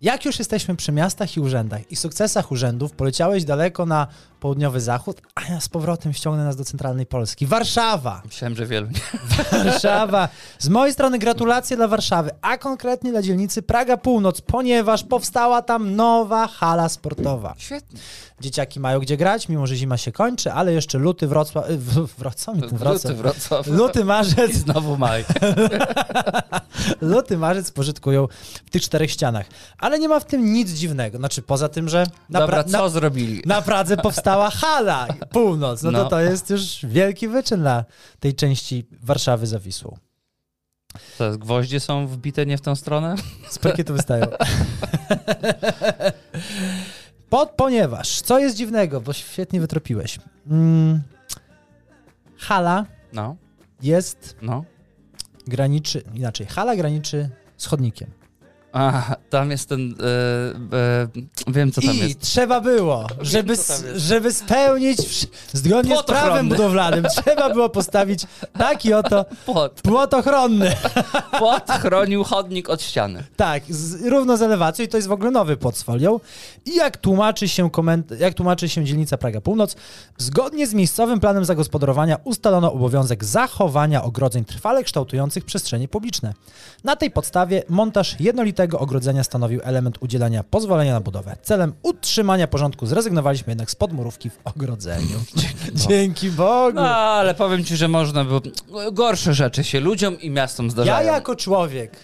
[0.02, 4.06] Jak już jesteśmy przy miastach i urzędach i sukcesach urzędów, poleciałeś daleko na
[4.40, 7.46] południowy zachód, a ja z powrotem ściągnę nas do centralnej Polski.
[7.46, 8.22] Warszawa!
[8.24, 8.88] Myślałem, że wielu.
[9.52, 10.28] Warszawa.
[10.59, 15.96] Z mojej strony gratulacje dla Warszawy, a konkretnie dla dzielnicy Praga Północ, ponieważ powstała tam
[15.96, 17.54] nowa hala sportowa.
[17.59, 18.00] Świetnie.
[18.40, 21.68] Dzieciaki mają gdzie grać, mimo że zima się kończy, ale jeszcze luty Wrocław...
[21.68, 22.56] w- Wrocław?
[22.56, 23.02] Wrocław.
[23.04, 23.66] Luty Wrocław.
[23.66, 25.24] Luty, I marzec, znowu maj.
[27.00, 28.28] luty, marzec pożytkują
[28.66, 29.46] w tych czterech ścianach.
[29.87, 31.18] Ale nie ma w tym nic dziwnego.
[31.18, 33.42] Znaczy, poza tym, że na, Dobra, co na, zrobili?
[33.46, 35.83] na Pradze powstała hala północ.
[35.83, 36.05] No, No.
[36.05, 37.85] to to jest już wielki wyczyn dla
[38.20, 39.96] tej części Warszawy za Wisłą.
[41.18, 43.14] To jest, gwoździe są wbite nie w tą stronę?
[43.51, 44.27] Z parkietu wystają.
[47.31, 50.18] Pod, ponieważ, co jest dziwnego, bo świetnie wytropiłeś.
[50.51, 51.03] Mm,
[52.38, 53.37] hala No,
[53.83, 54.64] jest, no.
[55.46, 58.11] graniczy, inaczej, hala graniczy z chodnikiem.
[58.77, 59.95] A, tam jest ten.
[60.01, 62.21] E, e, wiem, co tam I jest.
[62.21, 63.87] trzeba było, żeby, jest.
[63.97, 66.57] żeby spełnić zgodnie z prawem ochronny.
[66.57, 68.27] budowlanym, trzeba było postawić
[68.59, 69.81] taki oto Płot.
[69.83, 70.73] płot ochronny.
[71.39, 73.25] Płot chronił chodnik od ściany.
[73.37, 76.21] Tak, z, równo z elewacją i to jest w ogóle nowy płot z folią.
[76.67, 79.77] I jak tłumaczy się koment, jak tłumaczy się dzielnica Praga Północ,
[80.19, 86.35] zgodnie z miejscowym planem zagospodarowania ustalono obowiązek zachowania ogrodzeń trwale kształtujących przestrzenie publiczne.
[86.85, 91.37] Na tej podstawie montaż jednolitego ogrodzenia stanowił element udzielania pozwolenia na budowę.
[91.42, 95.18] Celem utrzymania porządku zrezygnowaliśmy jednak z podmurówki w ogrodzeniu.
[95.88, 96.74] Dzięki Bogu.
[96.76, 98.40] No, ale powiem ci, że można było.
[98.92, 101.12] Gorsze rzeczy się ludziom i miastom Ja zdarzają.
[101.12, 101.96] jako człowiek,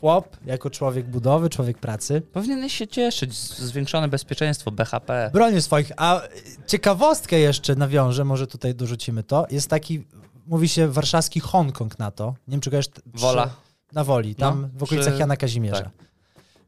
[0.00, 3.34] chłop, jako człowiek budowy, człowiek pracy, Powinieneś się cieszyć.
[3.58, 5.30] Zwiększone bezpieczeństwo, BHP.
[5.32, 5.92] bronię swoich.
[5.96, 6.20] A
[6.66, 9.46] ciekawostkę jeszcze nawiążę, może tutaj dorzucimy to.
[9.50, 10.04] Jest taki,
[10.46, 12.34] mówi się warszawski Hongkong na to.
[12.48, 12.90] Nie wiem, czy kojarzysz.
[13.14, 13.50] Wola.
[13.94, 15.82] Na Woli, tam No, w okolicach przy- Jana Kazimierza.
[15.82, 15.92] tak.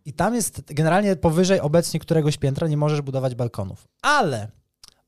[0.04, 3.88] I tam jest generalnie powyżej obecnie któregoś piętra nie możesz budować balkonów.
[4.02, 4.48] Ale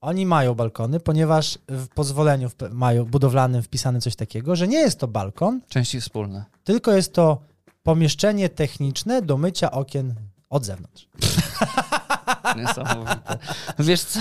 [0.00, 4.98] oni mają balkony, ponieważ w pozwoleniu w, mają budowlanym wpisane coś takiego, że nie jest
[5.00, 6.44] to balkon, Części wspólne.
[6.64, 7.40] tylko jest to
[7.82, 10.14] pomieszczenie techniczne do mycia okien
[10.50, 11.08] od zewnątrz.
[12.56, 13.38] Niesamowite.
[13.78, 14.20] Wiesz co,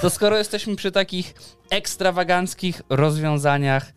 [0.00, 1.34] to skoro jesteśmy przy takich
[1.70, 3.92] ekstrawaganckich rozwiązaniach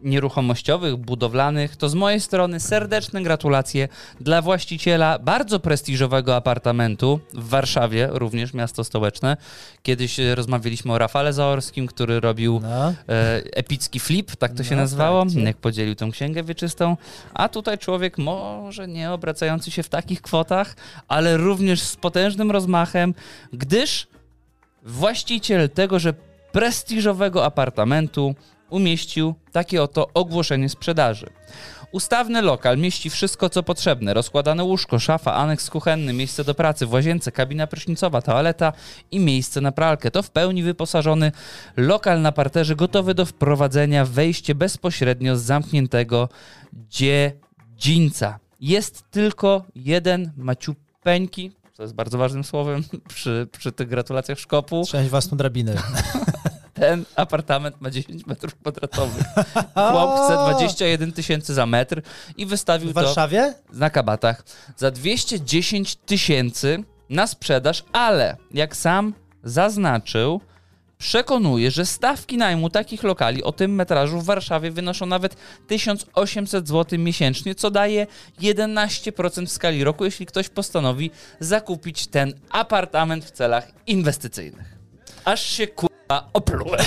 [0.00, 3.88] nieruchomościowych, budowlanych, to z mojej strony serdeczne gratulacje
[4.20, 9.36] dla właściciela bardzo prestiżowego apartamentu w Warszawie, również miasto stołeczne.
[9.82, 12.88] Kiedyś e, rozmawialiśmy o Rafale Zaorskim, który robił No.
[12.88, 12.94] e,
[13.52, 16.96] epicki flip, tak to się No, nazywało, tak, jak podzielił tą księgę wieczystą,
[17.34, 20.76] a tutaj człowiek może nie obracający się w takich kwotach,
[21.08, 23.14] ale również z potężnym rozmachem,
[23.52, 24.06] gdyż
[24.82, 26.14] właściciel tegoże
[26.52, 28.34] prestiżowego apartamentu
[28.70, 31.26] umieścił takie oto ogłoszenie sprzedaży.
[31.92, 34.14] Ustawny lokal mieści wszystko, co potrzebne.
[34.14, 38.72] Rozkładane łóżko, szafa, aneks kuchenny, miejsce do pracy w łazience, kabina prysznicowa, toaleta
[39.10, 40.10] i miejsce na pralkę.
[40.10, 41.32] To w pełni wyposażony
[41.76, 46.28] lokal na parterze, gotowy do wprowadzenia, wejście bezpośrednio z zamkniętego
[46.72, 48.38] dziedzińca.
[48.60, 54.82] Jest tylko jeden maciupeńki, co jest bardzo ważnym słowem przy, przy tych gratulacjach szkopu.
[54.84, 55.74] Trzymać własną drabinę.
[56.80, 59.24] Ten apartament ma 10 metrów kwadratowych.
[59.74, 62.02] Chłop chce 21 tysięcy za metr
[62.36, 63.54] i wystawił W to Warszawie?
[63.72, 64.44] na kabatach
[64.76, 69.14] za 210 tysięcy na sprzedaż, ale jak sam
[69.44, 70.40] zaznaczył,
[70.98, 75.36] przekonuje, że stawki najmu takich lokali o tym metrażu w Warszawie wynoszą nawet
[75.66, 78.06] 1800 zł miesięcznie, co daje
[78.40, 81.10] 11% w skali roku, jeśli ktoś postanowi
[81.40, 84.78] zakupić ten apartament w celach inwestycyjnych.
[85.24, 85.66] Aż się
[86.08, 86.80] kurwa oplułem.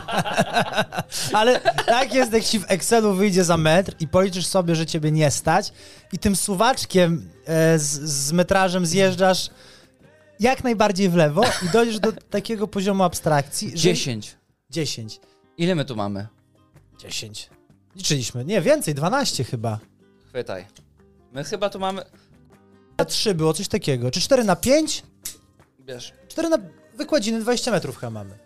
[1.32, 5.12] Ale tak jest, jak ci w Excelu wyjdzie za metr i policzysz sobie, że ciebie
[5.12, 5.72] nie stać
[6.12, 9.50] i tym suwaczkiem e, z, z metrażem zjeżdżasz
[10.40, 13.76] jak najbardziej w lewo i dojdziesz do takiego poziomu abstrakcji, że...
[13.76, 14.36] 10.
[14.70, 15.20] 10.
[15.58, 16.26] Ile my tu mamy?
[16.98, 17.50] 10.
[17.96, 18.44] Liczyliśmy.
[18.44, 19.78] Nie, więcej, 12 chyba.
[20.28, 20.66] Chwytaj.
[21.32, 22.02] My chyba tu mamy...
[22.98, 24.10] Na 3 było coś takiego.
[24.10, 25.02] Czy 4 na 5?
[25.80, 26.12] Bierz.
[26.28, 26.58] 4 na
[26.98, 28.38] wykładziny 20 metrów chyba mamy.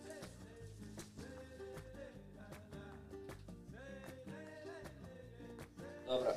[6.07, 6.35] Dobra.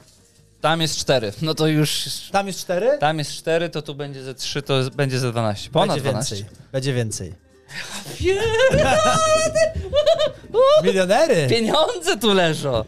[0.61, 1.33] Tam jest 4.
[1.41, 2.09] No to już...
[2.31, 2.97] Tam jest 4?
[2.99, 5.69] Tam jest 4, to tu będzie ze 3, to będzie ze 12.
[5.69, 6.35] Ponad Będzie 12.
[6.35, 6.57] więcej.
[6.71, 7.44] Będzie więcej.
[10.83, 11.47] Milionery!
[11.49, 12.83] Pieniądze tu leżą.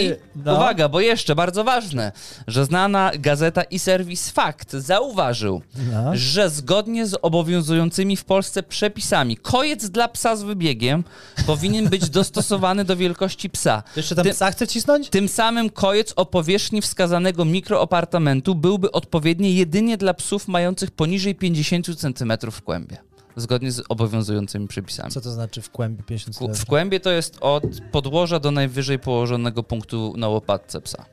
[0.00, 0.10] I
[0.44, 0.54] no.
[0.54, 2.12] uwaga, bo jeszcze bardzo ważne,
[2.46, 6.10] że znana gazeta i serwis Fakt zauważył, No.
[6.14, 11.04] że zgodnie z obowiązującymi w Polsce przepisami kojec dla psa z wybiegiem
[11.46, 13.82] powinien być dostosowany do wielkości psa.
[13.96, 15.08] Jeszcze tam Tym- psa chce cisnąć?
[15.08, 21.86] Tym samym kojec o powierzchni wskazanego mikroapartamentu byłby odpowiedni jedynie dla psów mających poniżej 50
[21.96, 22.96] cm w kłębie.
[23.36, 25.10] Zgodnie z obowiązującymi przepisami.
[25.10, 26.66] Co to znaczy w kłębie 50 Ku- W cm?
[26.66, 31.04] kłębie to jest od podłoża do najwyżej położonego punktu na łopatce psa.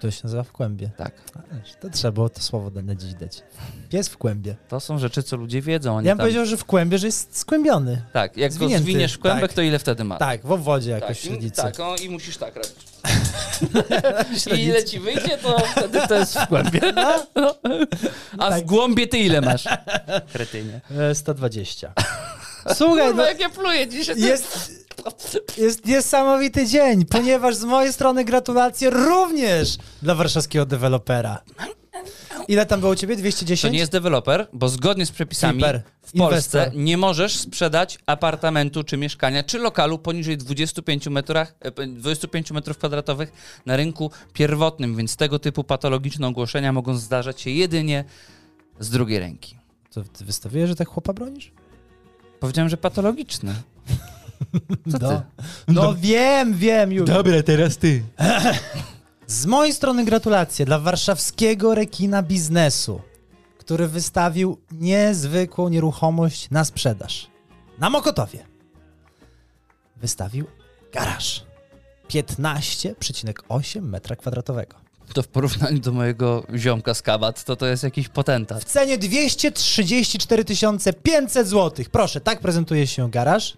[0.00, 0.90] To się nazywa w kłębie.
[0.96, 1.12] Tak.
[1.80, 3.42] To trzeba było to słowo dane dziś dać.
[3.88, 4.56] Pies w kłębie.
[4.68, 5.94] To są rzeczy, co ludzie wiedzą.
[5.94, 6.18] Ja bym tam...
[6.18, 8.02] powiedział, że w kłębie, że jest skłębiony.
[8.12, 9.52] Tak, jak zwinięty, go zwiniesz w kłębek, tak.
[9.52, 10.16] to ile wtedy ma?
[10.16, 11.60] Tak, w obwodzie jakoś tak, w średnicy.
[11.60, 12.76] i, tak o, i musisz tak robić.
[14.58, 16.80] I ile ci wyjdzie, to wtedy to jest w kłębie.
[18.38, 18.64] A w Tak.
[18.64, 19.64] głąbie ty ile masz?
[20.32, 20.80] Kretynie.
[20.98, 21.92] E, 120.
[22.74, 24.20] Słuchaj, Kurwa, no, jak ja pluję dzisiaj.
[24.20, 24.85] jest...
[25.58, 31.42] Jest niesamowity dzień, ponieważ z mojej strony gratulacje również dla warszawskiego dewelopera.
[32.48, 33.16] Ile tam było u ciebie?
[33.16, 33.62] 210?
[33.62, 36.82] To nie jest deweloper, bo zgodnie z przepisami Flipper, w Polsce inwestor.
[36.82, 43.32] nie możesz sprzedać apartamentu czy mieszkania, czy lokalu poniżej 25 metrach, e, 25 metrów kwadratowych
[43.66, 48.04] na rynku pierwotnym, więc tego typu patologiczne ogłoszenia mogą zdarzać się jedynie
[48.80, 49.56] z drugiej ręki.
[49.92, 51.52] To ty wystawiłeś, że tak chłopa bronisz?
[52.40, 53.54] Powiedziałem, że patologiczne.
[54.92, 55.08] Co no.
[55.08, 55.22] ty?
[55.68, 57.06] No wiem, wiem już.
[57.06, 58.02] Dobra, teraz ty.
[59.26, 63.00] Z mojej strony gratulacje dla warszawskiego rekina biznesu,
[63.58, 67.30] który wystawił niezwykłą nieruchomość na sprzedaż.
[67.78, 68.46] Na Mokotowie.
[69.96, 70.46] Wystawił
[70.92, 71.44] garaż.
[72.10, 74.76] 15,8 metra kwadratowego.
[75.14, 78.64] To w porównaniu do mojego ziomka z kabat, to to jest jakiś W potentat.
[78.64, 80.44] cenie 234
[81.02, 81.84] 500 zł.
[81.92, 83.56] Proszę, tak prezentuje się garaż.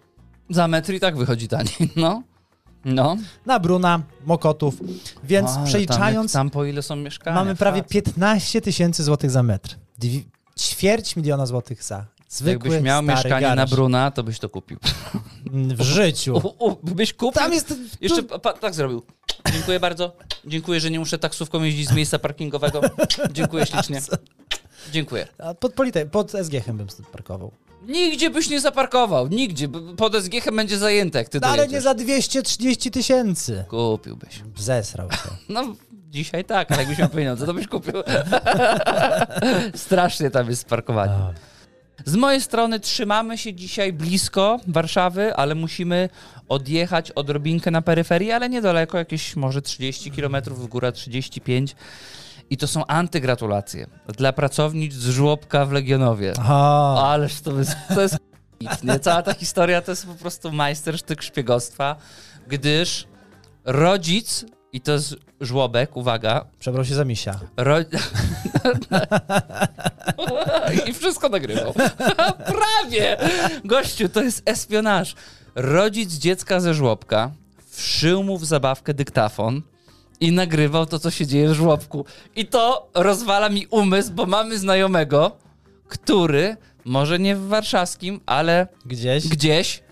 [0.51, 2.23] Za metr i tak wychodzi taniej, no.
[2.85, 3.17] No.
[3.47, 4.75] Na Bruna, Mokotów.
[5.25, 7.35] Więc Ale przeliczając, Tam, tam po ile są mieszkania.
[7.37, 7.93] mamy prawie facet.
[8.05, 9.77] 15 tysięcy złotych za metr.
[10.03, 10.25] Dwi-
[10.59, 13.71] ćwierć miliona złotych za zwykły, Jakbyś miał mieszkanie na garaż.
[13.71, 14.79] Bruna, to byś to kupił.
[15.53, 16.37] W życiu.
[16.59, 17.33] U, u, byś kupił.
[17.43, 17.75] Tam jest...
[18.01, 19.03] Jeszcze pa, tak zrobił.
[19.53, 20.17] Dziękuję bardzo.
[20.47, 22.81] Dziękuję, że nie muszę taksówką jeździć z miejsca parkingowego.
[23.33, 24.03] Dziękuję ślicznie.
[24.93, 25.29] Dziękuję.
[25.61, 27.53] Pod, polite, pod SG-chem bym parkował.
[27.89, 29.29] Nigdzie byś nie zaparkował.
[29.29, 29.69] Nigdzie.
[29.97, 30.33] Pod SG
[30.69, 33.65] nie zajęte, jak ty No, ale nie za 230 tysięcy.
[33.69, 34.43] Kupiłbyś.
[34.57, 35.19] Zesrał się.
[35.49, 35.75] No,
[36.11, 37.95] dzisiaj tak, ale jakbyś miał pieniądze, to byś kupił.
[39.75, 41.15] Strasznie tam jest parkowanie.
[42.05, 46.09] Z mojej strony trzymamy się dzisiaj blisko Warszawy, ale musimy
[46.49, 51.77] odjechać odrobinkę na peryferię, ale niedaleko, jakieś może 30 km w górę, 35.
[52.51, 56.33] I to są antygratulacje dla pracownic z żłobka w Legionowie.
[56.39, 57.05] Aha.
[57.07, 58.19] Ależ to jest, to jest
[58.83, 59.01] nie?
[59.01, 61.97] Cała ta historia to jest po prostu majstersztyk szpiegostwa,
[62.49, 63.07] gdyż
[63.65, 67.41] rodzic, i to jest żłobek, uwaga, Przebrał się za misia.
[67.57, 67.77] Ro...
[70.89, 71.75] I wszystko nagrywał.
[72.55, 73.17] Prawie!
[73.65, 75.15] Gościu, to jest espionaż.
[75.55, 77.31] Rodzic dziecka ze żłobka
[77.71, 79.63] wszył mu w zabawkę dyktafon
[80.21, 82.05] i nagrywał to, co się dzieje w żłobku.
[82.37, 85.37] I to rozwala mi umysł, bo mamy znajomego,
[85.89, 89.29] który, może nie w warszawskim, ale Gdzieś.
[89.29, 89.83] gdzieś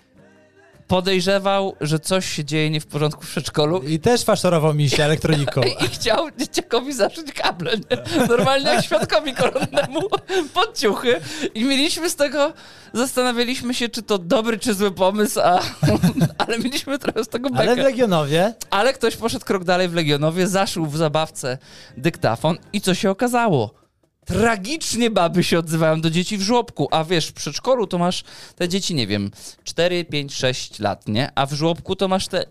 [0.88, 5.60] podejrzewał, że coś się dzieje nie w porządku w przedszkolu I też faszorował misia elektroniką.
[5.84, 8.26] i chciał dzieciakowi zaszyć kable, nie?
[8.28, 10.00] Normalnie jak świadkowi koronnemu
[10.54, 11.20] pod ciuchy.
[11.54, 12.52] I mieliśmy z tego,
[12.92, 15.60] zastanawialiśmy się, czy to dobry, czy zły pomysł, a,
[16.46, 17.82] ale mieliśmy trochę z tego Ale w bekę.
[17.82, 21.58] Legionowie Ale ktoś poszedł krok dalej w Legionowie, zaszył w zabawce
[21.96, 23.85] dyktafon i co się okazało?
[24.26, 28.24] Tragicznie baby się odzywają do dzieci w żłobku, a wiesz, w przedszkolu to masz
[28.56, 29.30] te dzieci, nie wiem,
[29.64, 31.30] 4, 5, 6 lat, nie?
[31.34, 32.44] A w żłobku to masz te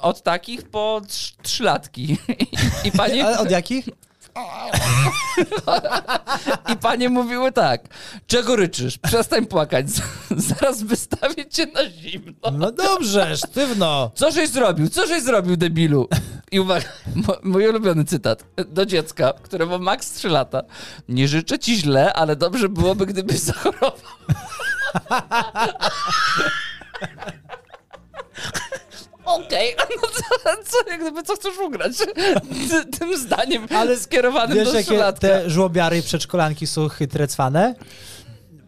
[0.00, 1.00] od takich po
[1.42, 2.16] 3 latki.
[2.84, 3.88] I panie, Ale od jakich?
[6.72, 7.82] I panie mówiły tak,
[8.26, 8.98] czego ryczysz?
[8.98, 9.86] Przestań płakać,
[10.30, 12.50] zaraz wystawię cię na zimno.
[12.52, 14.10] No dobrze, sztywno.
[14.14, 14.88] Co żeś zrobił?
[14.88, 16.08] Co żeś zrobił, debilu?
[16.50, 16.86] I uwaga,
[17.42, 20.62] mój ulubiony cytat do dziecka, które ma maks 3 lata.
[21.08, 23.92] Nie życzę ci źle, ale dobrze byłoby, gdybyś zachorował.
[29.28, 31.96] Okej, no co, co, jak gdyby co chcesz ugrać?
[31.98, 35.20] Ty, tym zdaniem Ale skierowanym Wiesz, do trzylatka.
[35.28, 37.74] te żłobiary i przedszkolanki są chytre cwane?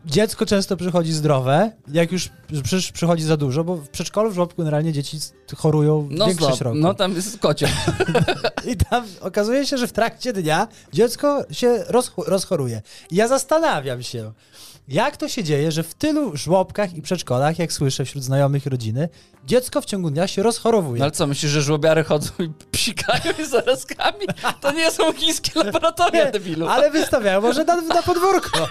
[0.07, 2.29] Dziecko często przychodzi zdrowe, jak już
[2.63, 5.19] przy, przychodzi za dużo, bo w przedszkolu, w żłobku generalnie dzieci
[5.57, 6.79] chorują No, większość stop, roku.
[6.79, 7.69] no tam jest kocie.
[8.73, 12.83] I tam okazuje się, że w trakcie dnia dziecko się rozcho- rozchoruje.
[13.11, 14.33] I ja zastanawiam się,
[14.91, 19.09] jak to się dzieje, że w tylu żłobkach i przedszkolach, jak słyszę wśród znajomych rodziny,
[19.47, 20.99] dziecko w ciągu dnia się rozchorowuje.
[20.99, 24.27] No ale co, myślisz, że żłobiary chodzą i psikają i zarazkami?
[24.61, 26.67] To nie są chińskie laboratoria, debilu.
[26.67, 26.75] Ale...
[26.75, 28.69] Ale wystawiają może na, na podwórko.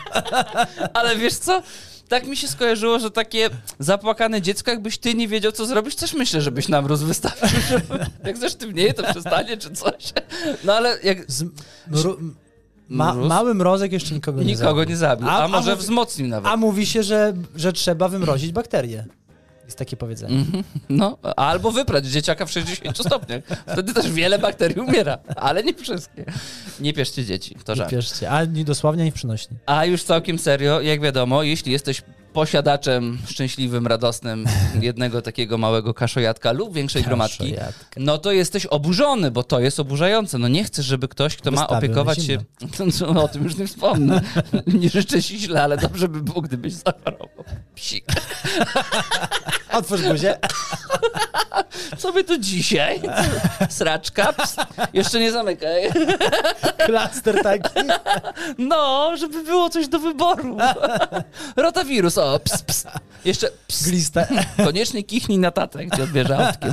[1.19, 1.61] wiesz co?
[2.07, 6.13] Tak mi się skojarzyło, że takie zapłakane dziecko, jakbyś ty nie wiedział, co zrobić, też
[6.13, 7.49] myślę, żebyś nam rozwystawił.
[8.25, 10.13] Jak zesztywnieje, to przestanie, czy coś.
[10.63, 11.43] No ale jak Z,
[12.89, 13.29] ma, Mróz?
[13.29, 14.89] mały mrozek jeszcze nikogo nie nikogo zabił.
[14.89, 16.51] nie zabił, a, A- a może mówi- wzmocnił nawet.
[16.51, 19.05] A mówi się, że, że trzeba wymrozić bakterie.
[19.65, 20.35] Jest takie powiedzenie.
[20.35, 20.63] Mhm.
[20.89, 23.41] No, albo wyprać dzieciaka w 60 stopniach.
[23.67, 26.25] Wtedy też wiele bakterii umiera, ale nie wszystkie.
[26.79, 27.89] Nie pieszcie dzieci, to Nie żart.
[27.89, 29.57] pieszcie, ani dosłownie, ani przynośni.
[29.65, 32.01] A już całkiem serio, jak wiadomo, jeśli jesteś
[32.39, 34.45] posiadaczem szczęśliwym, radosnym
[34.81, 37.55] jednego takiego małego kaszojadka lub większej gromadki,
[37.97, 40.37] no to jesteś oburzony, bo to jest oburzające.
[40.37, 42.37] No nie chcesz, żeby ktoś, kto ma opiekować się...
[43.13, 44.21] No, o tym już nie wspomnę.
[44.81, 47.43] Nie życzę ci źle, ale dobrze by było, gdybyś zachorował.
[47.75, 48.05] Psik.
[49.79, 50.37] Otwórz buzię.
[51.97, 53.01] Co by to dzisiaj?
[53.69, 54.33] Sraczka?
[54.33, 54.55] Ps.
[54.93, 55.89] Jeszcze nie zamykaj.
[56.85, 57.79] Klaster taki.
[58.57, 60.57] No, żeby było coś do wyboru.
[61.55, 62.85] Rotawirus, o, ps, ps.
[63.25, 63.83] Jeszcze ps.
[63.83, 64.27] Gliste.
[64.65, 66.71] Koniecznie kichnij na tatę, gdzie odbierze autkiem.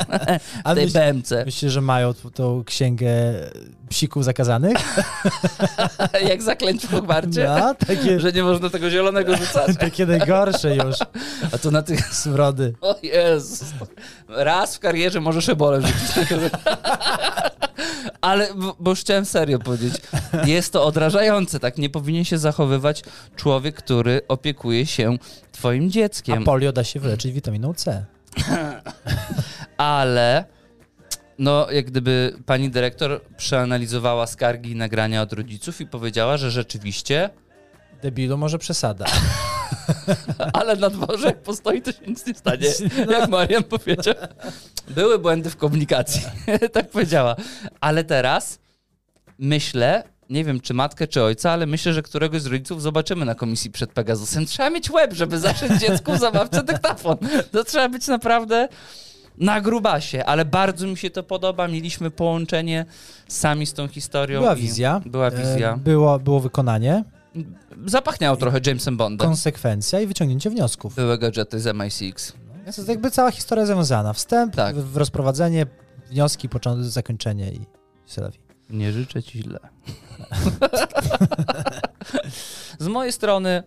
[0.64, 1.30] W tej myśl- BMC.
[1.44, 3.06] Myślicie, że mają tą księgę
[3.88, 4.76] psików zakazanych?
[6.30, 7.44] Jak zaklęć w Hogwarcie?
[7.60, 9.76] No, takie, Że nie można tego zielonego rzucać.
[9.80, 10.96] takie najgorsze już
[11.52, 12.14] A to na tych...
[12.14, 12.74] smrody.
[12.80, 13.64] O Jezus.
[14.28, 16.28] Raz w karierze możesz ebolę rzucić.
[18.20, 18.48] Ale,
[18.80, 19.94] bo- już chciałem serio powiedzieć,
[20.44, 21.78] jest to odrażające, tak?
[21.78, 23.02] Nie powinien się zachowywać
[23.36, 25.16] człowiek, który opiekuje się
[25.52, 26.44] twoim A dzieckiem.
[26.44, 28.04] polio da się wyleczyć witaminą C.
[29.76, 30.44] Ale,
[31.38, 37.30] no, jak gdyby pani dyrektor przeanalizowała skargi i nagrania od rodziców i powiedziała, że rzeczywiście,
[38.02, 39.06] Debilu może przesada.
[40.52, 42.68] ale na dworze jak postoi, to się nic nie stanie.
[43.18, 44.14] Jak Marian powiedział.
[44.88, 46.22] Były błędy w komunikacji,
[46.72, 47.36] tak powiedziała.
[47.80, 48.58] Ale teraz
[49.38, 53.34] myślę, nie wiem czy matkę, czy ojca, ale myślę, że któregoś z rodziców zobaczymy na
[53.34, 54.46] komisji przed Pegasusem.
[54.46, 57.16] Trzeba mieć łeb, żeby zaszyć dziecku w zabawce dyktafon.
[57.52, 58.68] To trzeba być naprawdę
[59.38, 61.68] na grubasie, ale bardzo mi się to podoba.
[61.68, 62.86] Mieliśmy połączenie
[63.28, 64.40] sami z tą historią.
[64.40, 65.00] Była wizja.
[65.06, 65.74] Była wizja.
[65.74, 67.04] E, Było, było wykonanie,
[67.86, 69.28] Zapachniało trochę Jamesem Bondem.
[69.28, 70.94] konsekwencja i wyciągnięcie wniosków.
[70.94, 72.32] Były gadżety z MI6.
[72.64, 74.12] To jest jakby cała historia związana.
[74.12, 74.76] Wstęp, Tak.
[74.76, 75.66] w- rozprowadzenie,
[76.10, 77.60] wnioski, początek, zakończenie i
[78.06, 78.38] Selawi.
[78.70, 79.58] Nie życzę ci źle.
[82.78, 83.62] Z mojej strony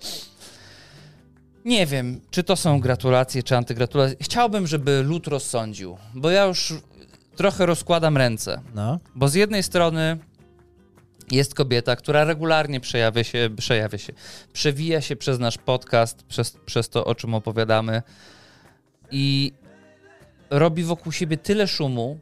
[1.70, 4.18] nie wiem, czy to są gratulacje, czy antygratulacje.
[4.22, 6.74] Chciałbym, żeby lud rozsądził, bo ja już
[7.36, 8.62] trochę rozkładam ręce.
[8.76, 9.00] No.
[9.16, 10.18] Bo z jednej strony
[11.32, 14.14] jest kobieta, która regularnie przejawia się, przejawia się,
[14.54, 18.02] przewija się przez nasz podcast, przez, przez to, o czym opowiadamy
[19.12, 19.54] i
[20.50, 22.20] robi wokół siebie tyle szumu,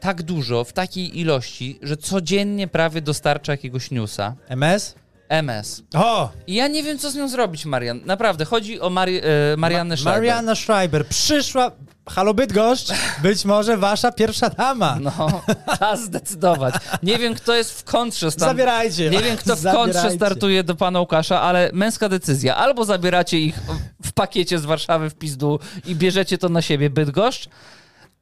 [0.00, 4.34] tak dużo, w takiej ilości, że codziennie prawie dostarcza jakiegoś newsa.
[4.48, 4.94] MS?
[5.28, 5.82] MS.
[5.94, 6.30] O!
[6.46, 8.00] I ja nie wiem, co z nią zrobić, Marian.
[8.04, 9.22] Naprawdę, chodzi o Mari e,
[9.56, 10.20] Mariannę Schreiber.
[10.22, 11.70] Marianna Schreiber przyszła.
[12.08, 12.88] Halo Bydgoszcz,
[13.22, 14.98] być może wasza pierwsza dama.
[15.00, 15.42] No,
[15.78, 16.74] czas zdecydować.
[17.02, 18.48] Nie wiem, kto jest w kontrze stan...
[18.48, 19.10] Zabierajcie.
[19.10, 20.16] Nie wiem, kto w kontrze Zabierajcie.
[20.16, 22.56] startuje do pana Łukasza, ale męska decyzja.
[22.56, 23.58] Albo zabieracie ich
[24.04, 27.48] w pakiecie z Warszawy w pizdu i bierzecie to na siebie Bydgoszcz,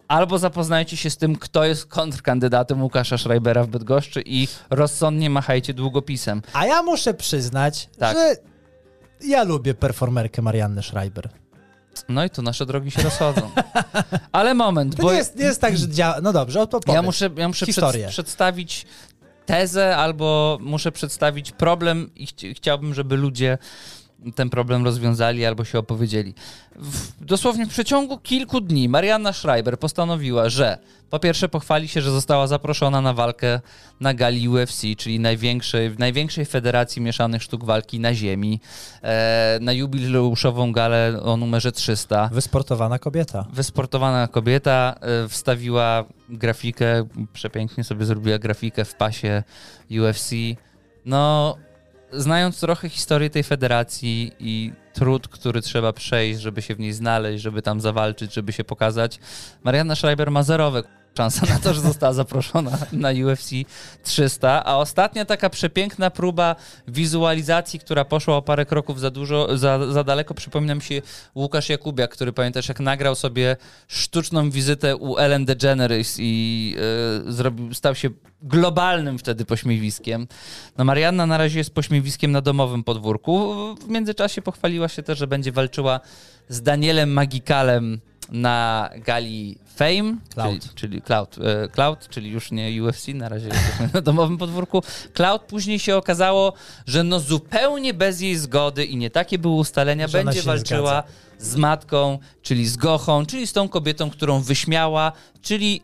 [0.09, 5.75] albo zapoznajcie się z tym, kto jest kontrkandydatem Łukasza Schreibera w Bydgoszczy i rozsądnie machajcie
[5.75, 6.43] długopisem.
[6.53, 8.17] A ja muszę przyznać, Tak.
[8.17, 8.37] że
[9.29, 11.29] ja lubię performerkę Marianny Schreiber.
[12.09, 13.51] No i tu nasze drogi się rozchodzą.
[14.33, 16.17] Ale moment, To bo nie jest, nie jest tak, że działa.
[16.23, 16.95] No dobrze, odpowiedz.
[16.95, 18.87] ja muszę, ja muszę przed, przedstawić
[19.47, 23.59] tezę albo muszę przedstawić problem i chci- chciałbym, żeby ludzie
[24.35, 26.35] ten problem rozwiązali albo się opowiedzieli.
[26.77, 30.79] W, dosłownie w przeciągu kilku dni Marianna Schreiber postanowiła, że
[31.11, 33.61] po pierwsze pochwali się, że została zaproszona na walkę
[34.01, 38.61] na gali UFC, czyli największej, największej federacji mieszanych sztuk walki na ziemi,
[39.03, 42.29] e, na jubileuszową galę o numerze 300.
[42.33, 43.47] Wysportowana kobieta.
[43.53, 49.43] Wysportowana kobieta e, wstawiła grafikę, przepięknie sobie zrobiła grafikę w pasie
[49.91, 50.31] UFC.
[51.05, 51.57] No,
[52.17, 57.43] znając trochę historię tej federacji i trud, który trzeba przejść, żeby się w niej znaleźć,
[57.43, 59.19] żeby tam zawalczyć, żeby się pokazać,
[59.65, 60.83] Marianna Schreiber ma zerowe
[61.17, 63.51] szansa na to, że została zaproszona na UFC
[64.03, 66.57] 300, a ostatnia taka przepiękna próba
[66.89, 71.03] wizualizacji, która poszła o parę kroków za dużo, za, za daleko, przypomina mi się
[71.35, 73.57] Łukasz Jakubiak, który pamiętasz, jak nagrał sobie
[73.89, 76.77] sztuczną wizytę u Ellen DeGeneres i
[77.29, 78.11] e, zrobił, stał się
[78.43, 80.27] globalnym wtedy pośmiewiskiem.
[80.79, 83.55] No Marianna na razie jest pośmiewiskiem na domowym podwórku.
[83.75, 86.01] W międzyczasie pochwaliła się też, że będzie walczyła
[86.49, 88.01] z Danielem Magikalem
[88.35, 90.61] na gali Fame, Cloud.
[90.61, 94.83] Czyli, czyli Cloud, e, Cloud, czyli już nie UFC, na razie jesteśmy na domowym podwórku.
[95.13, 96.53] Cloud później się okazało,
[96.87, 101.03] że no zupełnie bez jej zgody i nie takie były ustalenia, Że będzie walczyła
[101.39, 105.83] z matką, czyli z Gochą, czyli z tą kobietą, którą wyśmiała, czyli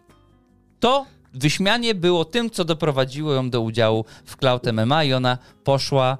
[0.80, 6.18] to wyśmianie było tym, co doprowadziło ją do udziału w Cloud MMA i ona poszła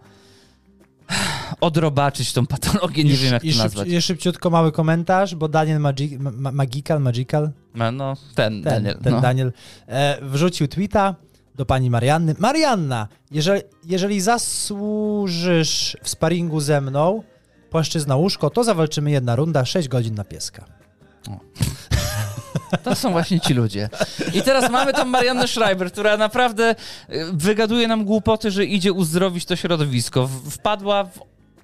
[1.61, 3.89] odrobaczyć tą patologię, nie wiem jak I to nazwać.
[3.89, 8.99] I szybciutko mały komentarz, bo Daniel Magi, ma, Magical, Magical, No, ten, ten, Daniel.
[9.03, 9.21] ten no.
[9.21, 9.53] Daniel,
[9.87, 11.15] e, wrzucił tweeta
[11.55, 12.35] do pani Marianny.
[12.39, 17.23] Marianna, jeżeli, jeżeli zasłużysz w sparingu ze mną,
[17.71, 20.65] płaszczyzna łóżko, to zawalczymy jedna runda, 6 godzin na pieska.
[22.85, 23.89] To są właśnie ci ludzie.
[24.35, 26.71] I teraz mamy tą Mariannę Schreiber, która naprawdę
[27.11, 30.29] y, wygaduje nam głupoty, że idzie uzdrowić to środowisko.
[30.51, 31.05] Wpadła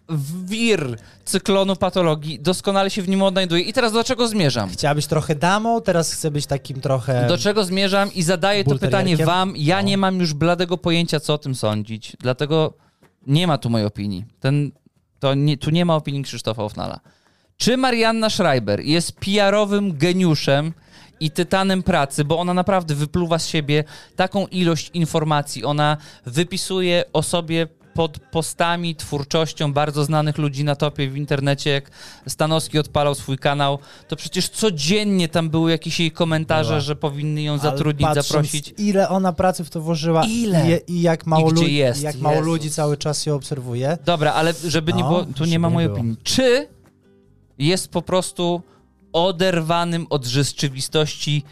[0.09, 3.63] w wir cyklonu patologii, doskonale się w nim odnajduję.
[3.63, 4.71] I teraz do czego zmierzam?
[4.71, 7.27] Chciała być trochę damą, teraz chcę być takim trochę...
[7.29, 9.53] Do czego zmierzam i zadaję to pytanie wam.
[9.57, 9.83] Ja No.
[9.83, 12.17] nie mam już bladego pojęcia, co o tym sądzić.
[12.21, 12.73] Dlatego
[13.27, 14.25] nie ma tu mojej opinii.
[14.41, 14.71] Ten,
[15.21, 17.01] to nie, tu nie ma opinii Krzysztofa Ofnala.
[17.57, 20.73] Czy Marianna Schreiber jest PR-owym geniuszem
[21.21, 23.85] i tytanem pracy, bo ona naprawdę wypluwa z siebie
[24.17, 25.65] taką ilość informacji.
[25.65, 25.97] Ona
[26.27, 31.91] wypisuje o sobie pod postami, twórczością bardzo znanych ludzi na topie w internecie, jak
[32.29, 36.81] Stanowski odpalał swój kanał, to przecież codziennie tam były jakieś jej komentarze, Była.
[36.81, 38.75] że powinny ją zatrudnić, patrząc, zaprosić.
[38.79, 40.81] Ile ona pracy w to włożyła Ile?
[40.87, 42.03] I, i jak mało, I ludzi, jest?
[42.03, 42.47] jak mało Jezus.
[42.47, 43.99] ludzi cały czas ją obserwuje.
[44.05, 45.99] Dobra, ale żeby nie No, było, tu nie ma nie mojej było.
[45.99, 46.17] opinii.
[46.23, 46.69] Czy
[47.59, 48.63] jest po prostu
[49.17, 51.45] oderwanym od rzeczywistości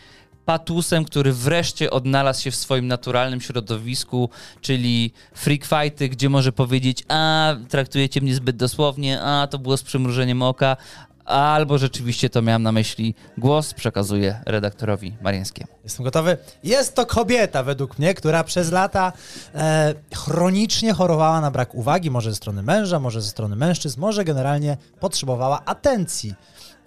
[0.45, 7.05] patusem, który wreszcie odnalazł się w swoim naturalnym środowisku, czyli freak fighty, gdzie może powiedzieć,
[7.09, 10.77] a traktujecie mnie zbyt dosłownie, a to było z przymrużeniem oka,
[11.25, 13.15] albo rzeczywiście to miałem na myśli.
[13.39, 15.73] Głos przekazuję redaktorowi Marińskiemu.
[15.85, 16.37] Jestem gotowy.
[16.65, 19.13] Jest to kobieta, według mnie, która przez lata
[19.55, 24.25] e, chronicznie chorowała na brak uwagi, może ze strony męża, może ze strony mężczyzn, może
[24.25, 26.35] generalnie potrzebowała atencji.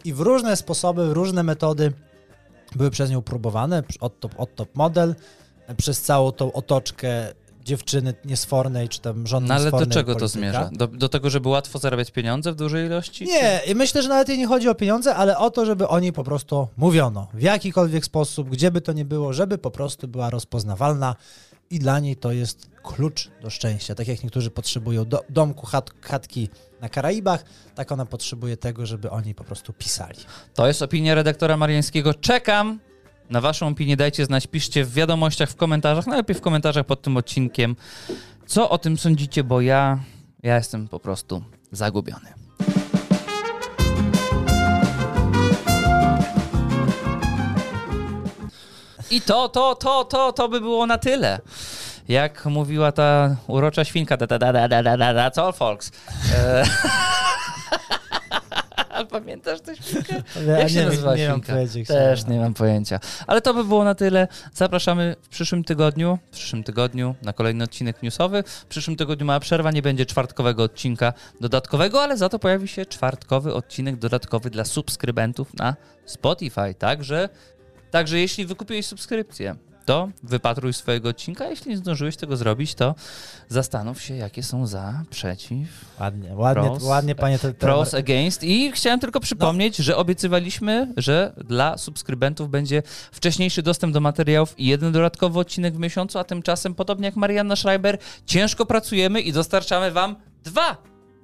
[0.05, 1.93] I w różne sposoby, w różne metody
[2.75, 5.15] były przez nią próbowane, od top, od top model,
[5.67, 7.33] e, przez całą tą otoczkę
[7.65, 10.27] dziewczyny niesfornej, czy tam żony No ale do czego to polityka.
[10.27, 10.69] zmierza?
[10.73, 13.25] Do, do tego, żeby łatwo zarabiać pieniądze w dużej ilości?
[13.25, 15.99] Nie, i myślę, że nawet jej nie chodzi o pieniądze, ale o to, żeby o
[15.99, 17.27] niej po prostu mówiono.
[17.33, 21.15] W jakikolwiek sposób, gdzie by to nie było, żeby po prostu była rozpoznawalna
[21.69, 23.95] i dla niej to jest klucz do szczęścia.
[23.95, 26.49] Tak jak niektórzy potrzebują do, domku, chat, chatki
[26.81, 27.43] na Karaibach,
[27.75, 30.19] tak ona potrzebuje tego, żeby o niej po prostu pisali.
[30.53, 32.13] To jest opinia redaktora Mariańskiego.
[32.13, 32.79] Czekam
[33.29, 33.97] na waszą opinię.
[33.97, 37.75] Dajcie znać, piszcie w wiadomościach, w komentarzach, najlepiej w komentarzach pod tym odcinkiem.
[38.45, 39.99] Co o tym sądzicie, bo ja,
[40.43, 42.33] ja jestem po prostu zagubiony.
[49.11, 51.39] I to, to, to, to, to by było na tyle.
[52.07, 55.91] Jak mówiła ta urocza świnka, da, da, da, da, da, da, da, that's all, folks.
[56.35, 56.63] E...
[59.11, 60.23] Pamiętasz tę świnkę?
[60.47, 61.53] Ja Jak się nie, nazywa nie świnka?
[61.53, 61.93] pojęcia.
[61.93, 62.99] Też nie mam pojęcia.
[63.27, 64.27] Ale to by było na tyle.
[64.53, 68.43] Zapraszamy w przyszłym tygodniu, w przyszłym tygodniu na kolejny odcinek newsowy.
[68.43, 72.85] W przyszłym tygodniu mała przerwa, nie będzie czwartkowego odcinka dodatkowego, ale za to pojawi się
[72.85, 76.73] czwartkowy odcinek dodatkowy dla subskrybentów na Spotify.
[76.79, 77.29] Także,
[77.91, 79.55] także jeśli wykupiłeś subskrypcję,
[79.87, 81.47] to wypatruj swojego odcinka.
[81.49, 82.95] Jeśli nie zdążyłeś tego zrobić, to
[83.49, 85.67] zastanów się, jakie są za, przeciw,
[85.99, 86.83] Ładnie, ładnie, Pros.
[86.83, 88.43] ładnie panie te, te, Pros against.
[88.43, 94.65] I chciałem tylko przypomnieć, że obiecywaliśmy, że dla subskrybentów będzie wcześniejszy dostęp do materiałów i
[94.65, 99.91] jeden dodatkowy odcinek w miesiącu, a tymczasem, podobnie jak Marianna Schreiber, ciężko pracujemy i dostarczamy
[99.91, 100.77] wam dwa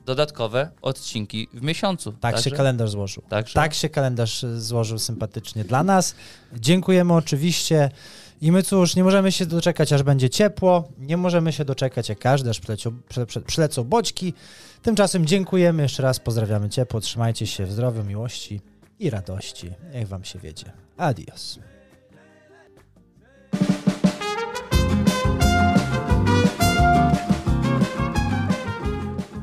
[0.06, 2.12] dodatkowe odcinki w miesiącu.
[2.12, 3.24] Tak się kalendarz złożył.
[3.30, 6.16] Także- Tak się kalendarz y, złożył sympatycznie dla nas.
[6.54, 7.90] Dziękujemy oczywiście.
[8.44, 10.90] I my cóż, nie możemy się doczekać, aż będzie ciepło.
[10.98, 14.34] Nie możemy się doczekać, jak każdy, aż przylecią, przyle, przyle- przylecą boćki.
[14.82, 17.00] Tymczasem dziękujemy jeszcze raz, pozdrawiamy ciepło.
[17.00, 18.62] Trzymajcie się w zdrowiu, miłości
[19.00, 19.72] i radości.
[19.94, 20.72] Niech wam się wiedzie.
[20.98, 21.60] Adios.